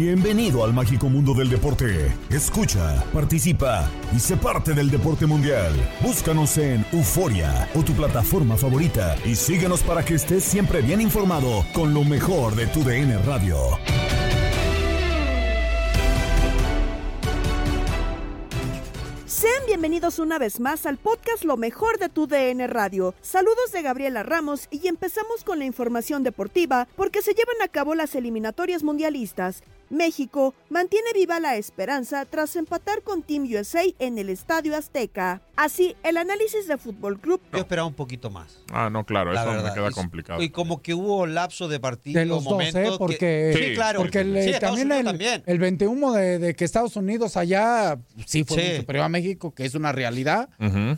Bienvenido 0.00 0.64
al 0.64 0.72
mágico 0.72 1.10
mundo 1.10 1.34
del 1.34 1.50
deporte. 1.50 2.10
Escucha, 2.30 3.04
participa 3.12 3.86
y 4.16 4.18
sé 4.18 4.34
parte 4.34 4.72
del 4.72 4.90
deporte 4.90 5.26
mundial. 5.26 5.74
Búscanos 6.00 6.56
en 6.56 6.86
Euforia 6.90 7.68
o 7.74 7.82
tu 7.82 7.92
plataforma 7.92 8.56
favorita 8.56 9.18
y 9.26 9.36
síguenos 9.36 9.82
para 9.82 10.02
que 10.02 10.14
estés 10.14 10.42
siempre 10.42 10.80
bien 10.80 11.02
informado 11.02 11.66
con 11.74 11.92
lo 11.92 12.02
mejor 12.02 12.54
de 12.54 12.66
tu 12.68 12.82
DN 12.82 13.18
Radio. 13.24 13.58
Sean 19.26 19.66
bienvenidos 19.66 20.18
una 20.18 20.38
vez 20.38 20.60
más 20.60 20.86
al 20.86 20.96
podcast 20.96 21.44
Lo 21.44 21.58
mejor 21.58 21.98
de 21.98 22.08
tu 22.08 22.26
DN 22.26 22.66
Radio. 22.68 23.14
Saludos 23.20 23.70
de 23.72 23.82
Gabriela 23.82 24.22
Ramos 24.22 24.66
y 24.70 24.88
empezamos 24.88 25.44
con 25.44 25.58
la 25.58 25.66
información 25.66 26.22
deportiva 26.22 26.88
porque 26.96 27.20
se 27.20 27.34
llevan 27.34 27.60
a 27.62 27.68
cabo 27.68 27.94
las 27.94 28.14
eliminatorias 28.14 28.82
mundialistas. 28.82 29.62
México 29.90 30.54
mantiene 30.70 31.12
viva 31.14 31.40
la 31.40 31.56
esperanza 31.56 32.24
tras 32.24 32.56
empatar 32.56 33.02
con 33.02 33.22
Team 33.22 33.44
USA 33.52 33.82
en 33.98 34.18
el 34.18 34.30
Estadio 34.30 34.76
Azteca. 34.76 35.42
Así, 35.56 35.94
el 36.04 36.16
análisis 36.16 36.66
de 36.68 36.78
Fútbol 36.78 37.20
Club. 37.20 37.40
Yo 37.52 37.58
esperaba 37.58 37.86
un 37.86 37.94
poquito 37.94 38.30
más. 38.30 38.60
Ah, 38.72 38.88
no, 38.90 39.04
claro, 39.04 39.32
La 39.32 39.42
eso 39.42 39.50
verdad. 39.50 39.68
me 39.68 39.74
queda 39.74 39.90
complicado. 39.90 40.42
Y 40.42 40.50
como 40.50 40.80
que 40.80 40.94
hubo 40.94 41.26
lapso 41.26 41.68
de 41.68 41.80
partido, 41.80 42.18
De 42.20 42.24
los 42.26 42.44
dos, 42.44 42.52
momento 42.52 42.78
¿eh? 42.78 42.84
que- 42.92 42.98
Porque, 42.98 43.54
sí, 43.58 43.74
claro. 43.74 43.98
porque 44.00 44.20
el- 44.20 44.42
Sí, 44.42 44.50
Estados 44.50 44.78
también, 44.78 44.98
el, 45.00 45.04
también. 45.04 45.42
el 45.44 45.58
21 45.58 46.12
de, 46.12 46.38
de 46.38 46.54
que 46.54 46.64
Estados 46.64 46.96
Unidos 46.96 47.36
allá 47.36 47.98
sí 48.26 48.44
fue 48.44 48.62
Sí. 48.70 48.76
superior 48.78 49.04
a 49.04 49.08
México, 49.08 49.52
que 49.54 49.64
es 49.66 49.74
una 49.74 49.92
realidad. 49.92 50.48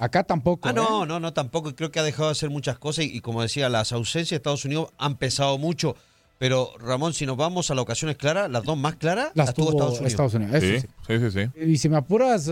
Acá 0.00 0.22
tampoco. 0.24 0.68
Ah, 0.68 0.72
¿eh? 0.72 0.74
no, 0.74 1.06
no, 1.06 1.18
no, 1.18 1.32
tampoco. 1.32 1.70
Y 1.70 1.72
Creo 1.74 1.90
que 1.90 1.98
ha 1.98 2.04
dejado 2.04 2.28
de 2.28 2.32
hacer 2.32 2.50
muchas 2.50 2.78
cosas 2.78 3.06
y, 3.06 3.16
y 3.16 3.20
como 3.20 3.42
decía, 3.42 3.68
las 3.68 3.90
ausencias 3.92 4.30
de 4.30 4.36
Estados 4.36 4.64
Unidos 4.64 4.90
han 4.98 5.16
pesado 5.16 5.56
mucho. 5.58 5.96
Pero, 6.42 6.72
Ramón, 6.80 7.12
si 7.14 7.24
nos 7.24 7.36
vamos 7.36 7.70
a 7.70 7.74
las 7.76 7.82
ocasiones 7.84 8.16
claras, 8.16 8.50
las 8.50 8.64
dos 8.64 8.76
más 8.76 8.96
claras, 8.96 9.30
Las 9.34 9.46
las 9.46 9.54
tuvo 9.54 9.70
tuvo 9.70 10.04
Estados 10.04 10.34
Unidos. 10.34 10.56
eso 10.56 10.66
Sí, 10.66 10.80
sí. 10.80 10.88
sí, 11.06 11.30
sí, 11.30 11.48
sí. 11.54 11.60
Y 11.70 11.78
si 11.78 11.88
me 11.88 11.96
apuras, 11.98 12.50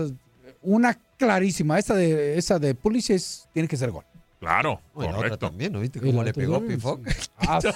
una 0.61 0.97
clarísima. 1.17 1.77
Esa 1.77 1.93
de, 1.93 2.37
esa 2.37 2.57
de 2.57 2.73
Pulisic 2.73 3.21
tiene 3.51 3.67
que 3.67 3.75
ser 3.75 3.91
gol. 3.91 4.05
Claro, 4.39 4.79
Uy, 4.95 5.03
la 5.03 5.09
otra 5.09 5.17
correcto. 5.17 5.37
también, 5.49 5.73
¿no 5.73 5.81
viste 5.81 5.99
cómo 5.99 6.23
le 6.23 6.33
pegó 6.33 6.65
Pifoc? 6.65 7.01
Ah, 7.37 7.59
sí. 7.61 7.67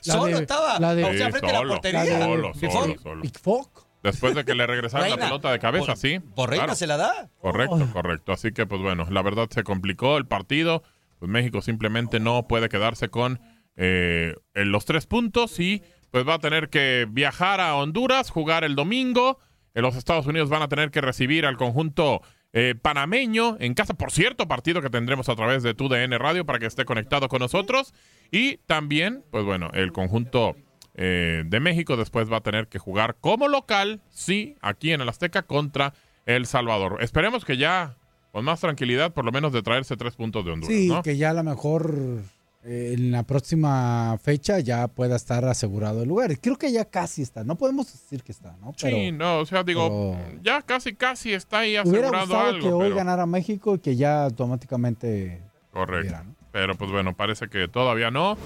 Solo 0.10 0.24
de- 0.24 0.32
estaba. 0.42 0.80
la 0.80 0.94
de- 0.94 1.04
o 1.04 1.12
sea, 1.12 1.30
frente 1.30 1.50
a 1.50 1.62
la 1.62 1.68
portería. 1.68 2.04
La 2.04 2.10
de- 2.16 2.22
Solo, 2.24 2.52
¿qué 2.58 2.70
solo, 2.70 2.94
solo. 3.02 3.22
Pickfock. 3.22 3.86
Después 4.02 4.34
de 4.34 4.44
que 4.46 4.54
le 4.54 4.66
regresaron 4.66 5.10
la 5.10 5.16
pelota 5.18 5.52
de 5.52 5.58
cabeza, 5.58 5.86
Por- 5.88 5.96
sí. 5.98 6.20
Por 6.34 6.48
reina 6.48 6.64
claro. 6.64 6.76
se 6.78 6.86
la 6.86 6.96
da. 6.96 7.28
Correcto, 7.42 7.86
correcto. 7.92 8.32
Así 8.32 8.52
que, 8.52 8.64
pues 8.64 8.80
bueno, 8.80 9.06
la 9.10 9.20
verdad 9.22 9.46
se 9.50 9.62
complicó 9.62 10.16
el 10.16 10.26
partido. 10.26 10.82
Pues 11.18 11.30
México 11.30 11.60
simplemente 11.60 12.18
no 12.18 12.46
puede 12.48 12.68
quedarse 12.68 13.08
con 13.10 13.40
eh, 13.78 14.34
en 14.54 14.72
los 14.72 14.84
tres 14.84 15.06
puntos 15.06 15.58
y 15.60 15.82
pues 16.10 16.26
va 16.28 16.34
a 16.34 16.38
tener 16.38 16.68
que 16.68 17.06
viajar 17.08 17.60
a 17.60 17.76
Honduras, 17.76 18.30
jugar 18.30 18.64
el 18.64 18.74
domingo. 18.74 19.38
En 19.74 19.82
los 19.82 19.94
Estados 19.96 20.26
Unidos 20.26 20.48
van 20.50 20.62
a 20.62 20.68
tener 20.68 20.90
que 20.90 21.00
recibir 21.00 21.46
al 21.46 21.56
conjunto 21.56 22.20
eh, 22.52 22.74
panameño 22.80 23.56
en 23.60 23.74
casa. 23.74 23.94
Por 23.94 24.10
cierto, 24.10 24.48
partido 24.48 24.82
que 24.82 24.90
tendremos 24.90 25.28
a 25.28 25.36
través 25.36 25.62
de 25.62 25.74
TUDN 25.74 26.18
Radio 26.18 26.44
para 26.44 26.58
que 26.58 26.66
esté 26.66 26.84
conectado 26.84 27.28
con 27.28 27.38
nosotros. 27.38 27.94
Y 28.32 28.56
también, 28.66 29.22
pues 29.30 29.44
bueno, 29.44 29.70
el 29.74 29.92
conjunto 29.92 30.56
eh, 30.94 31.44
de 31.46 31.60
México 31.60 31.96
después 31.96 32.32
va 32.32 32.38
a 32.38 32.42
tener 32.42 32.66
que 32.66 32.80
jugar 32.80 33.16
como 33.20 33.46
local, 33.46 34.00
sí, 34.10 34.56
aquí 34.60 34.92
en 34.92 35.00
el 35.00 35.08
Azteca 35.08 35.42
contra 35.42 35.94
El 36.26 36.46
Salvador. 36.46 36.98
Esperemos 37.00 37.44
que 37.44 37.56
ya 37.56 37.96
con 38.32 38.44
más 38.44 38.60
tranquilidad, 38.60 39.12
por 39.12 39.24
lo 39.24 39.30
menos 39.32 39.52
de 39.52 39.62
traerse 39.62 39.96
tres 39.96 40.16
puntos 40.16 40.44
de 40.44 40.50
Honduras, 40.52 40.76
Sí, 40.76 40.88
¿no? 40.88 41.02
que 41.02 41.16
ya 41.16 41.30
a 41.30 41.34
lo 41.34 41.44
mejor 41.44 41.94
eh, 41.96 42.20
en 42.64 43.12
la 43.12 43.22
próxima 43.22 44.18
fecha 44.22 44.58
ya 44.60 44.88
pueda 44.88 45.16
estar 45.16 45.44
asegurado 45.44 46.02
el 46.02 46.08
lugar. 46.08 46.38
Creo 46.40 46.56
que 46.56 46.70
ya 46.72 46.84
casi 46.84 47.22
está. 47.22 47.44
No 47.44 47.56
podemos 47.56 47.90
decir 47.92 48.22
que 48.22 48.32
está, 48.32 48.56
¿no? 48.60 48.74
Pero 48.80 48.96
sí, 48.96 49.12
no, 49.12 49.38
o 49.38 49.46
sea, 49.46 49.62
digo, 49.62 50.16
pero- 50.18 50.42
ya 50.42 50.60
casi, 50.62 50.94
casi 50.94 51.32
está 51.32 51.60
ahí 51.60 51.78
hubiera 51.78 52.08
asegurado 52.08 52.26
gustado 52.26 52.48
algo. 52.48 52.66
que 52.68 52.72
hoy 52.74 52.82
pero- 52.84 52.96
ganara 52.96 53.26
México 53.26 53.76
y 53.76 53.78
que 53.78 53.96
ya 53.96 54.24
automáticamente 54.24 55.40
Correcto. 55.72 56.00
hubiera, 56.08 56.24
¿no? 56.24 56.34
Pero 56.52 56.74
pues 56.76 56.90
bueno, 56.90 57.14
parece 57.16 57.48
que 57.48 57.68
todavía 57.68 58.10
no. 58.10 58.36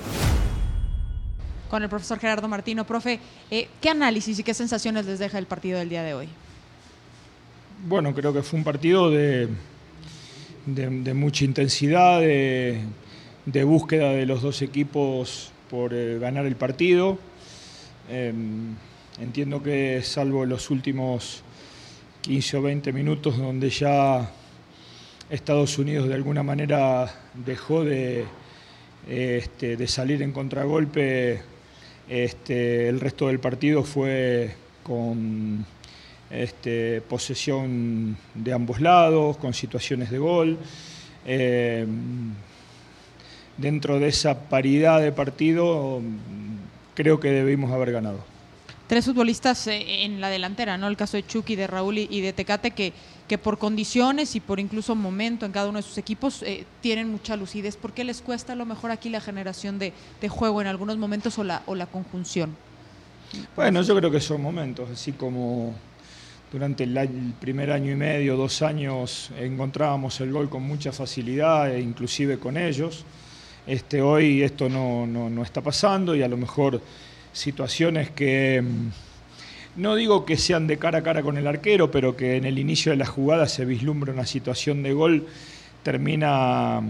con 1.71 1.83
el 1.83 1.89
profesor 1.89 2.19
Gerardo 2.19 2.49
Martino. 2.49 2.85
Profe, 2.85 3.19
eh, 3.51 3.67
¿qué 3.81 3.89
análisis 3.89 4.39
y 4.39 4.43
qué 4.45 4.53
sensaciones 4.53 5.07
les 5.07 5.19
deja 5.19 5.39
el 5.39 5.47
partido 5.47 5.79
del 5.79 5.89
día 5.89 6.03
de 6.03 6.13
hoy? 6.13 6.29
Bueno, 7.87 8.15
creo 8.15 8.33
que 8.35 8.43
fue 8.43 8.59
un 8.59 8.65
partido 8.65 9.11
de, 9.11 9.49
de- 10.67 10.91
de 10.91 11.15
mucha 11.15 11.47
intensidad, 11.47 12.21
de, 12.21 12.83
de 13.47 13.65
búsqueda 13.65 14.11
de 14.11 14.27
los 14.27 14.43
dos 14.43 14.63
equipos 14.63 15.51
por 15.71 15.93
eh, 15.95 16.19
ganar 16.19 16.47
el 16.47 16.57
partido. 16.57 17.19
Eh, 18.09 18.33
entiendo 19.21 19.63
que 19.63 20.03
salvo 20.03 20.45
los 20.47 20.71
últimos 20.71 21.43
15 22.23 22.57
o 22.57 22.63
20 22.63 22.93
minutos 22.93 23.39
donde 23.39 23.71
ya 23.71 24.31
Estados 25.31 25.79
Unidos 25.79 26.09
de 26.09 26.15
alguna 26.15 26.43
manera 26.43 27.13
dejó 27.35 27.85
de, 27.85 28.27
eh, 29.09 29.41
este, 29.43 29.77
de 29.77 29.87
salir 29.89 30.23
en 30.23 30.33
contragolpe, 30.33 31.41
este, 32.09 32.89
el 32.89 33.01
resto 33.01 33.29
del 33.29 33.41
partido 33.41 33.83
fue 33.83 34.55
con 34.83 35.65
este, 36.31 37.01
posesión 37.01 38.17
de 38.35 38.53
ambos 38.53 38.81
lados, 38.81 39.37
con 39.39 39.55
situaciones 39.55 40.11
de 40.11 40.19
gol. 40.19 40.59
Eh, 41.25 41.87
dentro 43.57 43.99
de 43.99 44.09
esa 44.09 44.49
paridad 44.49 45.01
de 45.01 45.13
partido, 45.13 46.01
creo 46.95 47.21
que 47.21 47.31
debimos 47.31 47.71
haber 47.73 47.93
ganado. 47.93 48.19
Tres 48.89 49.07
futbolistas 49.07 49.67
eh, 49.69 50.05
en 50.05 50.21
la 50.21 50.29
delantera, 50.29 50.77
¿no? 50.77 50.87
El 50.89 50.97
caso 50.97 51.17
de 51.17 51.27
Chucky, 51.27 51.57
de 51.57 51.67
Raúl 51.67 51.99
y- 51.99 52.21
de 52.21 52.33
Tecate, 52.35 52.73
que, 52.73 52.93
que 53.27 53.39
por 53.39 53.57
condiciones 53.57 54.37
y 54.37 54.41
por 54.41 54.61
incluso 54.61 54.95
momento 54.95 55.47
en 55.47 55.53
cada 55.53 55.69
uno 55.69 55.79
de 55.79 55.83
sus 55.83 55.97
equipos 55.97 56.43
eh, 56.43 56.67
tienen 56.83 57.09
mucha 57.11 57.37
lucidez. 57.37 57.77
¿Por 57.77 57.93
qué 57.93 58.05
les 58.05 58.21
cuesta 58.21 58.53
a 58.53 58.57
lo 58.57 58.67
mejor 58.67 58.91
aquí 58.91 59.09
la 59.09 59.21
generación 59.23 59.79
de, 59.79 59.95
de 60.21 60.29
juego 60.29 60.61
en 60.61 60.67
algunos 60.67 60.99
momentos 60.99 61.39
o 61.39 61.45
la, 61.45 61.63
o 61.67 61.75
la 61.75 61.87
conjunción? 61.87 62.55
Bueno, 63.57 63.81
yo 63.81 63.97
creo 63.97 64.11
que 64.11 64.21
son 64.21 64.43
momentos, 64.43 64.91
así 64.91 65.13
como 65.13 65.75
durante 66.53 66.85
el, 66.85 66.99
año- 66.99 67.19
el 67.19 67.33
primer 67.33 67.71
año 67.71 67.93
y 67.93 67.97
medio, 67.97 68.37
dos 68.37 68.61
años, 68.61 69.31
encontrábamos 69.39 70.21
el 70.21 70.33
gol 70.33 70.51
con 70.51 70.65
mucha 70.65 70.93
facilidad, 70.93 71.75
e 71.75 71.81
inclusive 71.81 72.39
con 72.39 72.59
ellos. 72.59 73.07
Este, 73.67 74.03
hoy 74.03 74.43
esto 74.43 74.69
no, 74.69 75.07
no, 75.07 75.31
no 75.31 75.43
está 75.43 75.61
pasando 75.61 76.17
y 76.17 76.23
a 76.23 76.29
lo 76.29 76.37
mejor 76.37 76.81
situaciones 77.33 78.11
que 78.11 78.61
mm, 78.61 79.81
no 79.81 79.95
digo 79.95 80.25
que 80.25 80.37
sean 80.37 80.67
de 80.67 80.79
cara 80.79 80.99
a 80.99 81.03
cara 81.03 81.23
con 81.23 81.39
el 81.39 81.47
arquero, 81.47 81.91
pero 81.91 82.17
que 82.17 82.37
en 82.37 82.45
el 82.45 82.59
inicio 82.59 82.91
de 82.93 82.99
la 82.99 83.07
jugada 83.07 83.47
se 83.47 83.65
vislumbra 83.65 84.13
una 84.13 84.27
situación 84.27 84.83
de 84.83 84.93
gol, 84.93 85.27
termina 85.83 86.83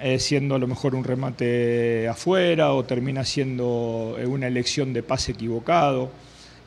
eh, 0.00 0.18
siendo 0.18 0.56
a 0.56 0.58
lo 0.58 0.66
mejor 0.66 0.94
un 0.94 1.04
remate 1.04 2.08
afuera 2.08 2.72
o 2.72 2.84
termina 2.84 3.24
siendo 3.24 4.16
eh, 4.18 4.26
una 4.26 4.46
elección 4.46 4.92
de 4.92 5.02
pase 5.02 5.32
equivocado. 5.32 6.10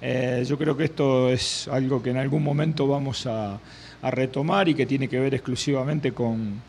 Eh, 0.02 0.44
yo 0.48 0.58
creo 0.58 0.76
que 0.76 0.86
esto 0.86 1.30
es 1.30 1.68
algo 1.68 2.02
que 2.02 2.10
en 2.10 2.18
algún 2.18 2.44
momento 2.44 2.88
vamos 2.88 3.28
a, 3.28 3.60
a 4.02 4.12
retomar 4.12 4.68
y 4.68 4.74
que 4.74 4.86
tiene 4.86 5.08
que 5.08 5.20
ver 5.20 5.36
exclusivamente 5.36 6.12
con, 6.12 6.62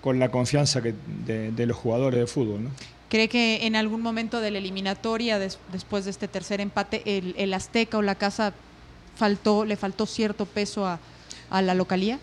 con 0.00 0.18
la 0.18 0.30
confianza 0.30 0.82
que, 0.82 0.94
de, 1.26 1.52
de, 1.52 1.66
los 1.66 1.76
jugadores 1.76 2.20
de 2.20 2.26
fútbol. 2.26 2.64
¿no? 2.64 2.70
¿Cree 3.08 3.28
que 3.28 3.66
en 3.66 3.76
algún 3.76 4.02
momento 4.02 4.40
de 4.40 4.50
la 4.50 4.58
eliminatoria, 4.58 5.38
des, 5.38 5.58
después 5.72 6.04
de 6.04 6.12
este 6.12 6.28
tercer 6.28 6.60
empate, 6.60 7.02
el, 7.04 7.34
el, 7.36 7.52
Azteca 7.52 7.98
o 7.98 8.02
la 8.02 8.14
Casa 8.14 8.54
faltó, 9.16 9.64
le 9.64 9.76
faltó 9.76 10.06
cierto 10.06 10.46
peso 10.46 10.86
a, 10.86 11.00
a 11.50 11.60
la 11.60 11.74
localía? 11.74 12.18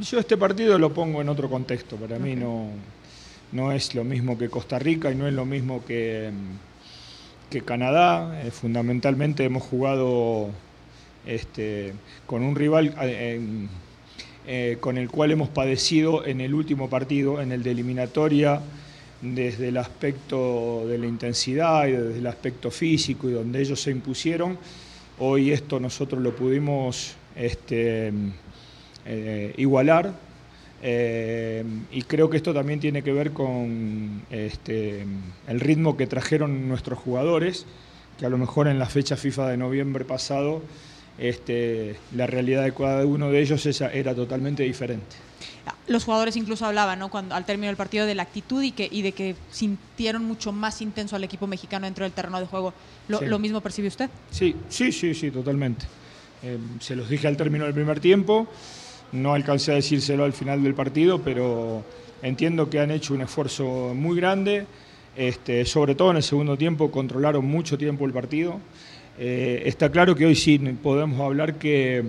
Yo 0.00 0.18
este 0.18 0.36
partido 0.36 0.78
lo 0.78 0.92
pongo 0.92 1.20
en 1.20 1.28
otro 1.28 1.48
contexto. 1.48 1.96
Para 1.96 2.16
okay. 2.16 2.34
mí 2.34 2.40
no, 2.40 2.70
no 3.52 3.72
es 3.72 3.94
lo 3.94 4.04
mismo 4.04 4.36
que 4.36 4.48
Costa 4.48 4.78
Rica 4.78 5.10
y 5.10 5.14
no 5.14 5.28
es 5.28 5.34
lo 5.34 5.44
mismo 5.44 5.84
que, 5.84 6.30
que 7.48 7.62
Canadá. 7.62 8.42
Eh, 8.42 8.50
fundamentalmente 8.50 9.44
hemos 9.44 9.62
jugado 9.62 10.50
este, 11.24 11.94
con 12.26 12.42
un 12.42 12.56
rival 12.56 12.94
eh, 13.00 13.40
eh, 14.46 14.76
con 14.80 14.98
el 14.98 15.08
cual 15.08 15.30
hemos 15.30 15.48
padecido 15.48 16.26
en 16.26 16.40
el 16.40 16.54
último 16.54 16.90
partido, 16.90 17.40
en 17.40 17.52
el 17.52 17.62
de 17.62 17.70
eliminatoria, 17.70 18.60
desde 19.20 19.68
el 19.68 19.76
aspecto 19.78 20.86
de 20.86 20.98
la 20.98 21.06
intensidad 21.06 21.86
y 21.86 21.92
desde 21.92 22.18
el 22.18 22.26
aspecto 22.26 22.70
físico 22.70 23.28
y 23.28 23.32
donde 23.32 23.60
ellos 23.60 23.80
se 23.80 23.90
impusieron. 23.90 24.58
Hoy 25.18 25.52
esto 25.52 25.80
nosotros 25.80 26.22
lo 26.22 26.36
pudimos 26.36 27.14
este, 27.36 28.12
eh, 29.06 29.54
igualar 29.56 30.12
eh, 30.86 31.64
y 31.92 32.02
creo 32.02 32.28
que 32.28 32.36
esto 32.36 32.52
también 32.52 32.78
tiene 32.78 33.02
que 33.02 33.10
ver 33.10 33.30
con 33.30 34.20
este, 34.30 35.06
el 35.48 35.60
ritmo 35.60 35.96
que 35.96 36.06
trajeron 36.06 36.68
nuestros 36.68 36.98
jugadores, 36.98 37.64
que 38.18 38.26
a 38.26 38.28
lo 38.28 38.36
mejor 38.36 38.68
en 38.68 38.78
la 38.78 38.84
fecha 38.84 39.16
FIFA 39.16 39.48
de 39.48 39.56
noviembre 39.56 40.04
pasado 40.04 40.60
este, 41.18 41.96
la 42.14 42.26
realidad 42.26 42.64
de 42.64 42.72
cada 42.72 43.06
uno 43.06 43.30
de 43.30 43.40
ellos 43.40 43.64
esa 43.66 43.92
era 43.92 44.14
totalmente 44.14 44.62
diferente. 44.62 45.16
Los 45.86 46.04
jugadores 46.04 46.36
incluso 46.36 46.66
hablaban 46.66 46.98
¿no? 46.98 47.10
Cuando, 47.10 47.34
al 47.34 47.46
término 47.46 47.68
del 47.68 47.76
partido 47.76 48.06
de 48.06 48.14
la 48.14 48.22
actitud 48.22 48.62
y, 48.62 48.72
que, 48.72 48.88
y 48.90 49.02
de 49.02 49.12
que 49.12 49.34
sintieron 49.50 50.24
mucho 50.24 50.52
más 50.52 50.82
intenso 50.82 51.16
al 51.16 51.24
equipo 51.24 51.46
mexicano 51.46 51.86
dentro 51.86 52.04
del 52.04 52.12
terreno 52.12 52.40
de 52.40 52.46
juego. 52.46 52.74
¿Lo, 53.08 53.18
sí. 53.18 53.26
¿lo 53.26 53.38
mismo 53.38 53.60
percibe 53.60 53.88
usted? 53.88 54.10
Sí, 54.30 54.54
sí, 54.68 54.92
sí, 54.92 55.14
sí, 55.14 55.30
totalmente. 55.30 55.86
Eh, 56.42 56.58
se 56.80 56.96
los 56.96 57.08
dije 57.08 57.26
al 57.26 57.36
término 57.36 57.64
del 57.64 57.72
primer 57.72 58.00
tiempo, 58.00 58.46
no 59.12 59.32
alcancé 59.32 59.72
a 59.72 59.76
decírselo 59.76 60.24
al 60.24 60.34
final 60.34 60.62
del 60.62 60.74
partido, 60.74 61.22
pero 61.22 61.84
entiendo 62.22 62.68
que 62.68 62.80
han 62.80 62.90
hecho 62.90 63.14
un 63.14 63.22
esfuerzo 63.22 63.92
muy 63.94 64.16
grande. 64.16 64.66
Este, 65.16 65.64
sobre 65.64 65.94
todo 65.94 66.10
en 66.10 66.16
el 66.16 66.24
segundo 66.24 66.58
tiempo 66.58 66.90
controlaron 66.90 67.44
mucho 67.44 67.78
tiempo 67.78 68.04
el 68.04 68.12
partido. 68.12 68.60
Eh, 69.18 69.62
está 69.66 69.90
claro 69.90 70.14
que 70.14 70.26
hoy 70.26 70.34
sí 70.34 70.58
podemos 70.58 71.20
hablar 71.20 71.54
que 71.54 72.04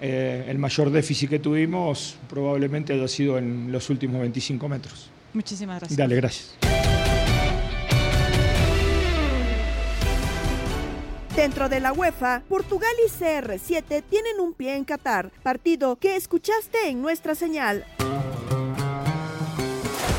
eh, 0.00 0.46
el 0.48 0.58
mayor 0.58 0.90
déficit 0.90 1.28
que 1.30 1.38
tuvimos 1.38 2.16
probablemente 2.28 2.94
haya 2.94 3.08
sido 3.08 3.36
en 3.38 3.70
los 3.70 3.90
últimos 3.90 4.20
25 4.20 4.68
metros. 4.68 5.10
Muchísimas 5.34 5.80
gracias. 5.80 5.96
Dale, 5.98 6.16
gracias. 6.16 6.56
Dentro 11.36 11.68
de 11.68 11.80
la 11.80 11.92
UEFA, 11.92 12.42
Portugal 12.48 12.90
y 13.06 13.08
CR7 13.08 14.02
tienen 14.08 14.40
un 14.40 14.52
pie 14.52 14.76
en 14.76 14.84
Qatar, 14.84 15.30
partido 15.42 15.96
que 15.96 16.16
escuchaste 16.16 16.88
en 16.88 17.00
nuestra 17.00 17.34
señal. 17.34 17.84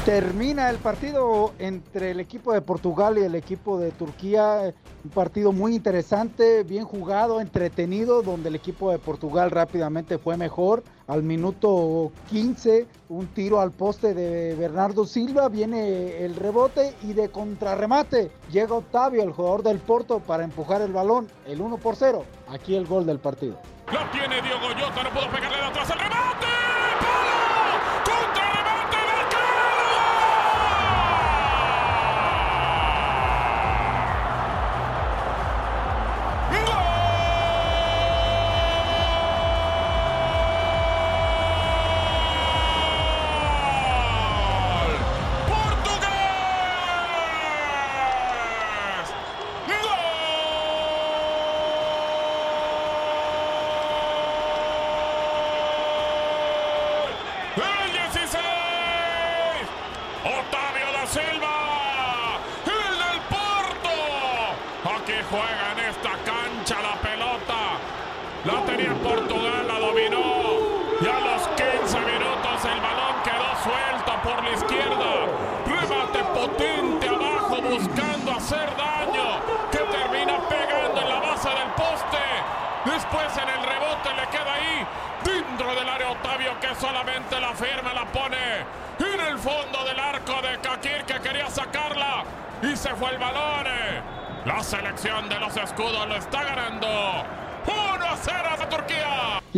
Termina 0.06 0.72
el 0.72 0.78
partido 0.78 1.54
entre 1.60 2.10
el 2.10 2.20
equipo 2.20 2.54
de 2.54 2.62
Portugal 2.62 3.20
y 3.20 3.22
el 3.22 3.36
equipo 3.36 3.78
de 3.78 3.92
Turquía. 3.92 4.74
Un 5.04 5.12
partido 5.12 5.52
muy 5.52 5.76
interesante, 5.76 6.64
bien 6.64 6.86
jugado, 6.86 7.40
entretenido, 7.40 8.24
donde 8.24 8.50
el 8.50 8.56
equipo 8.56 8.92
de 8.92 8.98
Portugal 8.98 9.52
rápidamente 9.52 10.18
fue 10.18 10.38
mejor. 10.38 10.84
Al 11.06 11.22
minuto 11.22 12.12
15, 12.32 12.88
un 13.10 13.28
tiro 13.28 13.62
al 13.62 13.70
poste 13.70 14.16
de 14.16 14.56
Bernardo 14.56 15.06
Silva, 15.06 15.50
viene 15.50 16.26
el 16.26 16.36
rebote 16.36 16.96
y 17.04 17.14
de 17.14 17.30
contrarremate 17.30 18.32
llega 18.52 18.74
Octavio, 18.74 19.22
el 19.22 19.34
jugador 19.34 19.62
del 19.62 19.78
Porto, 19.78 20.20
para 20.20 20.44
empujar 20.44 20.82
el 20.82 20.94
balón, 20.94 21.28
el 21.46 21.62
1 21.62 21.78
por 21.78 21.96
0. 21.96 22.26
Aquí 22.50 22.76
el 22.76 22.88
gol 22.88 23.06
del 23.06 23.20
partido. 23.20 23.60
Lo 23.92 24.00
tiene 24.10 24.42
Diogo 24.42 24.68
Jota, 24.68 25.04
no 25.04 25.10
pudo 25.12 25.32
pegarle 25.32 25.58
atrás 25.58 25.90
el 25.92 26.00
remate. 26.00 26.71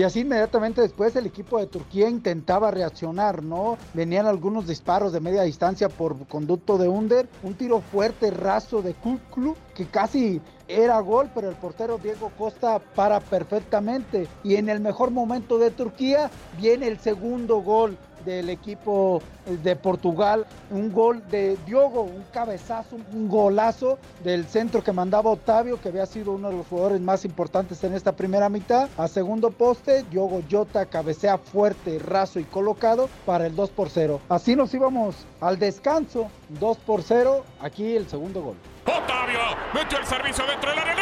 Y 0.04 0.06
así 0.06 0.20
inmediatamente 0.20 0.82
después 0.82 1.16
el 1.16 1.28
equipo 1.28 1.60
de 1.60 1.68
Turquía 1.68 2.10
intentaba 2.10 2.72
reaccionar, 2.72 3.42
¿no? 3.42 3.78
Venían 3.94 4.26
algunos 4.26 4.68
disparos 4.68 5.14
de 5.14 5.22
media 5.22 5.44
distancia 5.44 5.88
por 5.88 6.28
conducto 6.28 6.78
de 6.78 6.90
Under, 6.90 7.30
un 7.42 7.54
tiro 7.54 7.80
fuerte, 7.80 8.30
raso 8.30 8.82
de 8.82 8.96
Kuklu, 8.96 9.56
que 9.74 9.86
casi 9.86 10.42
era 10.68 11.00
gol, 11.00 11.30
pero 11.34 11.50
el 11.50 11.56
portero 11.56 12.00
Diego 12.00 12.34
Costa 12.38 12.80
para 12.80 13.22
perfectamente. 13.22 14.28
Y 14.44 14.56
en 14.56 14.68
el 14.68 14.82
mejor 14.82 15.10
momento 15.10 15.58
de 15.58 15.72
Turquía 15.72 16.30
viene 16.60 16.88
el 16.88 17.00
segundo 17.00 17.62
gol 17.62 17.98
del 18.26 18.50
equipo 18.50 19.22
de 19.46 19.76
Portugal, 19.76 20.46
un 20.72 20.92
gol 20.92 21.22
de 21.30 21.58
Diogo, 21.66 22.02
un 22.02 22.24
cabezazo, 22.32 22.98
un 23.12 23.30
golazo 23.30 23.98
del 24.24 24.46
centro 24.46 24.84
que 24.84 24.92
mandaba 24.92 25.32
Octavio, 25.32 25.80
que 25.82 25.90
había 25.90 26.06
sido 26.06 26.32
uno 26.32 26.50
de 26.50 26.58
los 26.58 26.68
jugadores 26.68 27.02
más 27.02 27.26
importantes 27.26 27.84
en 27.84 27.94
esta 27.94 28.14
primera 28.14 28.50
mitad. 28.50 28.90
A 28.98 29.08
segundo 29.08 29.52
poste, 29.52 30.04
Diogo 30.10 30.42
Jota 30.50 30.86
cabecea 30.86 31.38
fuerte, 31.38 32.00
raso 32.00 32.40
y 32.40 32.44
colocado 32.44 33.10
para 33.26 33.48
el 33.48 33.56
2 33.56 33.70
por 33.72 33.90
0. 33.90 34.22
Así 34.30 34.56
nos 34.56 34.74
íbamos 34.74 35.16
al 35.42 35.60
descanso, 35.60 36.30
2 36.60 36.78
por 36.80 37.04
0, 37.04 37.44
aquí 37.60 37.96
el 37.96 38.08
segundo 38.08 38.42
gol. 38.42 38.56
Octavio 38.86 39.40
metió 39.74 40.00
el 40.00 40.06
servicio 40.06 40.46
dentro 40.46 40.70
del 40.70 40.80
área. 40.80 40.94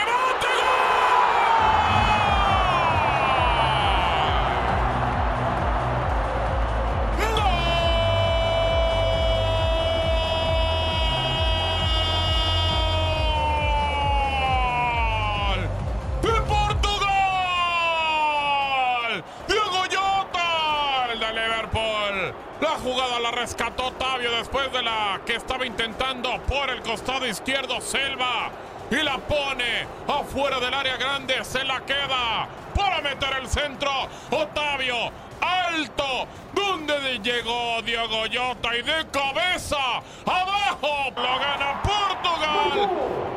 Rescató 23.42 23.88
Otavio 23.88 24.30
después 24.38 24.72
de 24.72 24.84
la 24.84 25.20
que 25.26 25.34
estaba 25.34 25.66
intentando 25.66 26.40
por 26.44 26.70
el 26.70 26.80
costado 26.84 27.26
izquierdo 27.26 27.82
Selva. 27.82 28.52
Y 28.92 28.96
la 28.98 29.18
pone 29.18 29.88
afuera 30.08 30.60
del 30.60 30.72
área 30.72 30.96
grande. 30.98 31.44
Se 31.44 31.64
la 31.64 31.80
queda 31.82 32.48
para 32.76 33.02
meter 33.02 33.30
el 33.42 33.48
centro. 33.48 33.90
Otavio 34.30 35.12
alto. 35.42 36.28
¿Dónde 36.54 37.18
llegó 37.24 37.82
Diego 37.82 38.28
Yota? 38.28 38.76
Y 38.76 38.84
de 38.84 39.08
cabeza. 39.12 40.04
Abajo. 40.24 41.12
Lo 41.16 41.40
gana 41.40 41.82
Portugal. 41.82 42.90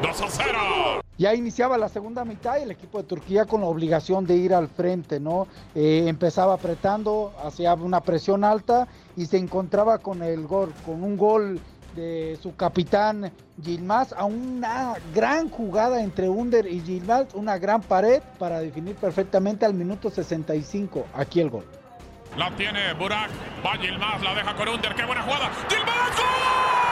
2 0.03 0.21
a 0.21 0.29
0. 0.29 1.04
Ya 1.17 1.35
iniciaba 1.35 1.79
la 1.79 1.89
segunda 1.89 2.25
mitad 2.25 2.59
y 2.59 2.63
el 2.63 2.73
equipo 2.73 2.99
de 2.99 3.05
Turquía 3.05 3.45
con 3.45 3.61
la 3.61 3.69
obligación 3.69 4.27
de 4.27 4.37
ir 4.37 4.53
al 4.53 4.69
frente, 4.69 5.21
¿no? 5.21 5.47
Eh, 5.75 6.05
empezaba 6.09 6.55
apretando, 6.55 7.33
hacía 7.45 7.75
una 7.75 8.01
presión 8.01 8.43
alta 8.43 8.89
y 9.17 9.27
se 9.27 9.39
encontraba 9.39 9.99
con 9.99 10.23
el 10.23 10.47
gol, 10.47 10.73
con 10.85 11.05
un 11.05 11.17
gol 11.17 11.61
de 11.95 12.37
su 12.43 12.57
capitán 12.57 13.31
Gilmaz 13.63 14.13
a 14.13 14.25
una 14.25 14.95
gran 15.15 15.49
jugada 15.49 16.03
entre 16.03 16.29
Under 16.29 16.67
y 16.67 16.81
Gilmaz, 16.81 17.35
una 17.35 17.59
gran 17.59 17.81
pared 17.81 18.21
para 18.39 18.59
definir 18.59 18.97
perfectamente 18.97 19.65
al 19.65 19.75
minuto 19.75 20.11
65 20.11 21.07
aquí 21.15 21.41
el 21.41 21.51
gol. 21.51 21.65
La 22.37 22.51
tiene 22.57 22.93
Burak, 22.95 23.31
va 23.65 23.77
Gilmaz, 23.79 24.21
la 24.23 24.35
deja 24.35 24.57
con 24.57 24.69
Under, 24.69 24.95
qué 24.95 25.05
buena 25.05 25.23
jugada. 25.23 25.51
¡Gilmaz! 25.69 26.17
¡Gol! 26.17 26.84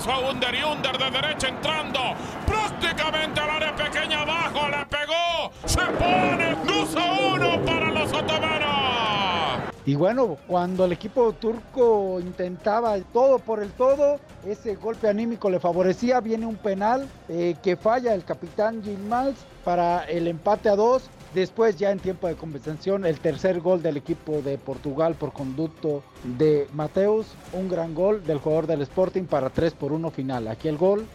Regresó 0.00 0.12
a 0.12 0.30
Under 0.30 0.54
y 0.54 0.62
Under 0.62 0.96
de 0.96 1.10
derecha 1.10 1.48
entrando 1.48 2.00
prácticamente 2.46 3.38
al 3.38 3.50
área 3.50 3.76
pequeña 3.76 4.22
abajo. 4.22 4.68
Le 4.68 4.86
pegó. 4.86 5.52
Se 5.66 5.80
pone 5.98 6.56
2 6.66 6.96
a 6.96 7.34
1 7.34 7.64
para 7.66 7.90
los 7.90 8.12
otomanos. 8.12 9.72
Y 9.84 9.94
bueno, 9.96 10.38
cuando 10.46 10.86
el 10.86 10.92
equipo 10.92 11.32
turco 11.34 12.18
intentaba 12.20 12.96
todo 13.12 13.40
por 13.40 13.62
el 13.62 13.72
todo, 13.72 14.18
ese 14.46 14.76
golpe 14.76 15.08
anímico 15.08 15.50
le 15.50 15.60
favorecía. 15.60 16.20
Viene 16.20 16.46
un 16.46 16.56
penal 16.56 17.06
eh, 17.28 17.56
que 17.62 17.76
falla 17.76 18.14
el 18.14 18.24
capitán 18.24 18.82
Gilmaz 18.82 19.34
para 19.64 20.04
el 20.04 20.28
empate 20.28 20.70
a 20.70 20.76
dos. 20.76 21.10
Después, 21.34 21.76
ya 21.76 21.92
en 21.92 22.00
tiempo 22.00 22.26
de 22.26 22.34
compensación, 22.34 23.06
el 23.06 23.20
tercer 23.20 23.60
gol 23.60 23.82
del 23.82 23.96
equipo 23.96 24.42
de 24.42 24.58
Portugal 24.58 25.14
por 25.14 25.32
conducto 25.32 26.02
de 26.24 26.66
Mateus. 26.72 27.26
Un 27.52 27.68
gran 27.68 27.94
gol 27.94 28.24
del 28.24 28.38
jugador 28.38 28.66
del 28.66 28.82
Sporting 28.82 29.24
para 29.24 29.50
3 29.50 29.74
por 29.74 29.92
1 29.92 30.10
final. 30.10 30.48
Aquí 30.48 30.66
el 30.66 30.76
gol. 30.76 31.06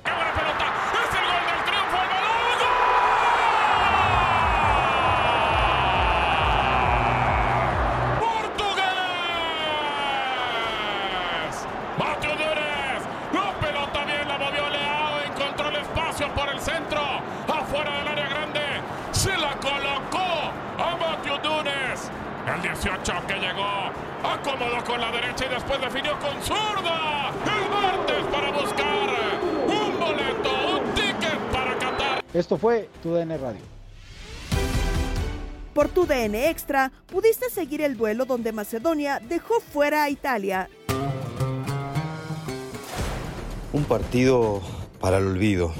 Con 24.95 25.01
la 25.01 25.11
derecha 25.11 25.45
y 25.45 25.49
después 25.49 25.81
definió 25.81 26.11
con 26.19 26.41
zurda. 26.41 27.31
El 27.45 27.69
martes 27.69 28.25
para 28.31 28.51
buscar 28.51 29.09
un 29.67 29.99
boleto, 29.99 30.77
un 30.77 30.93
ticket 30.93 31.39
para 31.51 31.77
Qatar. 31.77 32.23
Esto 32.33 32.57
fue 32.57 32.89
tu 33.03 33.13
DN 33.13 33.37
Radio. 33.37 33.59
Por 35.73 35.89
tu 35.89 36.05
DN 36.05 36.49
Extra, 36.49 36.93
pudiste 37.07 37.49
seguir 37.49 37.81
el 37.81 37.97
duelo 37.97 38.23
donde 38.23 38.53
Macedonia 38.53 39.19
dejó 39.19 39.59
fuera 39.59 40.03
a 40.03 40.09
Italia. 40.09 40.69
Un 43.73 43.83
partido 43.83 44.61
para 45.01 45.17
el 45.17 45.27
olvido, 45.27 45.73